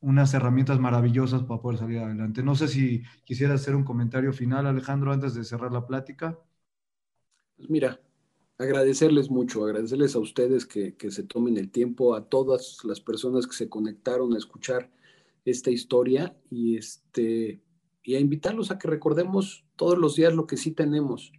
[0.00, 2.42] unas herramientas maravillosas para poder salir adelante.
[2.42, 6.38] No sé si quisiera hacer un comentario final, Alejandro, antes de cerrar la plática.
[7.56, 8.00] Pues mira,
[8.60, 13.46] agradecerles mucho, agradecerles a ustedes que, que, se tomen el tiempo, a todas las personas
[13.46, 14.90] que se conectaron a escuchar
[15.46, 17.62] esta historia y, este,
[18.02, 21.32] y a invitarlos a que recordemos todos los días lo que sí tenemos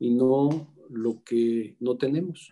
[0.00, 2.50] y no lo que no tenemos.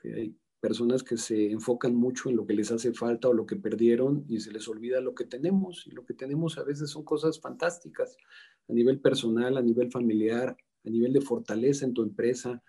[0.00, 3.44] Que hay personas que se enfocan mucho en lo que les hace falta o lo
[3.44, 5.86] que perdieron y se les olvida lo que tenemos.
[5.86, 8.16] Y lo que tenemos a veces son cosas fantásticas
[8.66, 12.62] a nivel personal, a nivel familiar, a nivel de fortaleza en tu empresa,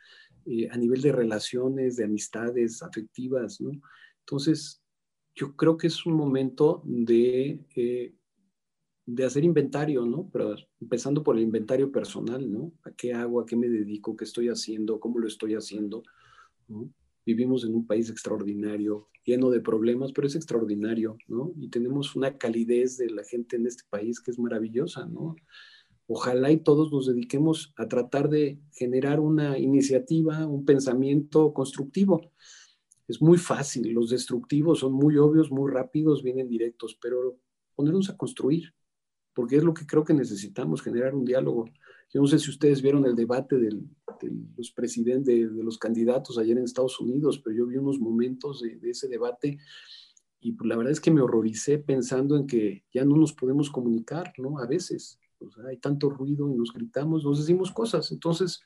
[0.46, 3.72] eh, a nivel de relaciones, de amistades afectivas, ¿no?
[4.20, 4.82] Entonces,
[5.36, 8.16] yo creo que es un momento de, eh,
[9.06, 10.30] de hacer inventario, ¿no?
[10.32, 12.74] Pero empezando por el inventario personal, ¿no?
[12.84, 13.42] ¿A qué hago?
[13.42, 14.16] ¿A qué me dedico?
[14.16, 15.00] ¿Qué estoy haciendo?
[15.00, 16.04] ¿Cómo lo estoy haciendo?
[17.26, 21.54] Vivimos en un país extraordinario, lleno de problemas, pero es extraordinario, ¿no?
[21.60, 25.36] Y tenemos una calidez de la gente en este país que es maravillosa, ¿no?
[26.14, 32.34] Ojalá y todos nos dediquemos a tratar de generar una iniciativa, un pensamiento constructivo.
[33.08, 37.38] Es muy fácil, los destructivos son muy obvios, muy rápidos, vienen directos, pero
[37.76, 38.74] ponernos a construir,
[39.34, 41.70] porque es lo que creo que necesitamos, generar un diálogo.
[42.14, 43.80] Yo no sé si ustedes vieron el debate de
[44.58, 48.76] los presidentes, de, los candidatos ayer en Estados Unidos, pero yo vi unos momentos de,
[48.76, 49.60] de ese debate
[50.42, 54.34] y la verdad es que me horroricé pensando en que ya no nos podemos comunicar,
[54.38, 54.60] ¿no?
[54.60, 55.21] A veces
[55.68, 58.12] hay tanto ruido y nos gritamos, nos decimos cosas.
[58.12, 58.62] Entonces,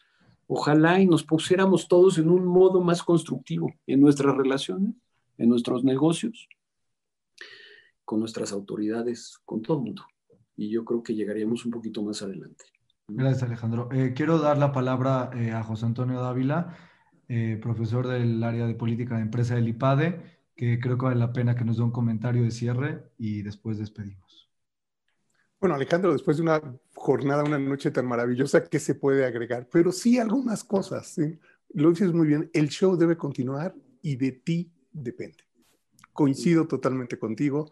[0.47, 4.95] ojalá y nos pusiéramos todos en un modo más constructivo en nuestras relaciones,
[5.37, 6.47] en nuestros negocios,
[8.03, 10.03] con nuestras autoridades, con todo el mundo.
[10.55, 12.65] Y yo creo que llegaríamos un poquito más adelante.
[13.07, 13.89] Gracias, Alejandro.
[13.91, 16.75] Eh, quiero dar la palabra eh, a José Antonio Dávila,
[17.27, 21.33] eh, profesor del área de política de empresa del IPADE, que creo que vale la
[21.33, 24.44] pena que nos dé un comentario de cierre y después despedimos.
[25.59, 26.61] Bueno, Alejandro, después de una
[26.93, 29.67] jornada, una noche tan maravillosa, ¿qué se puede agregar?
[29.71, 31.15] Pero sí algunas cosas.
[31.73, 35.43] Lo dices muy bien, el show debe continuar y de ti depende.
[36.13, 37.71] Coincido totalmente contigo.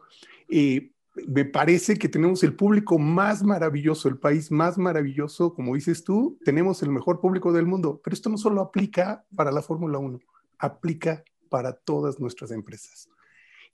[0.49, 0.91] Eh,
[1.27, 6.39] me parece que tenemos el público más maravilloso, el país más maravilloso, como dices tú,
[6.43, 10.19] tenemos el mejor público del mundo, pero esto no solo aplica para la Fórmula 1,
[10.57, 13.09] aplica para todas nuestras empresas.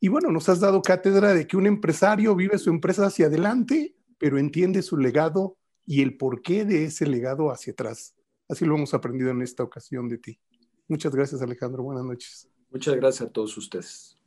[0.01, 3.95] Y bueno, nos has dado cátedra de que un empresario vive su empresa hacia adelante
[4.19, 8.15] pero entiende su legado y el porqué de ese legado hacia atrás.
[8.47, 10.39] Así lo hemos aprendido en esta ocasión de ti.
[10.87, 11.83] Muchas gracias, Alejandro.
[11.83, 12.47] Buenas noches.
[12.71, 14.17] Muchas gracias a todos ustedes.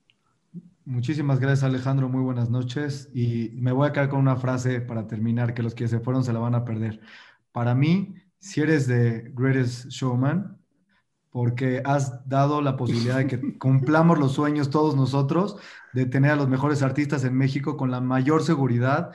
[0.85, 2.09] Muchísimas gracias, Alejandro.
[2.09, 3.09] Muy buenas noches.
[3.15, 6.25] Y me voy a quedar con una frase para terminar, que los que se fueron
[6.25, 7.01] se la van a perder.
[7.53, 10.59] Para mí, si eres de Greatest Showman,
[11.31, 15.57] porque has dado la posibilidad de que cumplamos los sueños todos nosotros
[15.93, 19.13] de tener a los mejores artistas en México con la mayor seguridad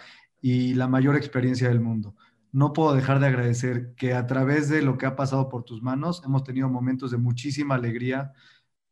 [0.48, 2.16] y la mayor experiencia del mundo.
[2.54, 5.82] No puedo dejar de agradecer que a través de lo que ha pasado por tus
[5.82, 8.32] manos hemos tenido momentos de muchísima alegría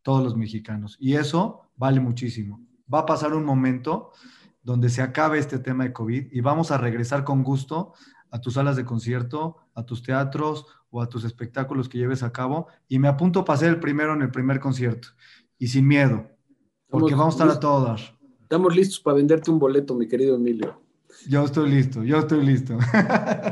[0.02, 2.62] todos los mexicanos y eso vale muchísimo.
[2.94, 4.12] Va a pasar un momento
[4.64, 7.94] donde se acabe este tema de COVID y vamos a regresar con gusto
[8.32, 12.34] a tus salas de concierto, a tus teatros o a tus espectáculos que lleves a
[12.34, 15.08] cabo y me apunto para ser el primero en el primer concierto
[15.58, 16.28] y sin miedo,
[16.90, 17.96] porque vamos a estar a todo
[18.42, 20.85] Estamos listos para venderte un boleto, mi querido Emilio.
[21.28, 22.78] Yo estoy listo, yo estoy listo.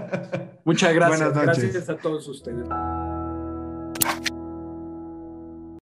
[0.65, 1.33] Muchas gracias.
[1.33, 2.67] Gracias a todos ustedes.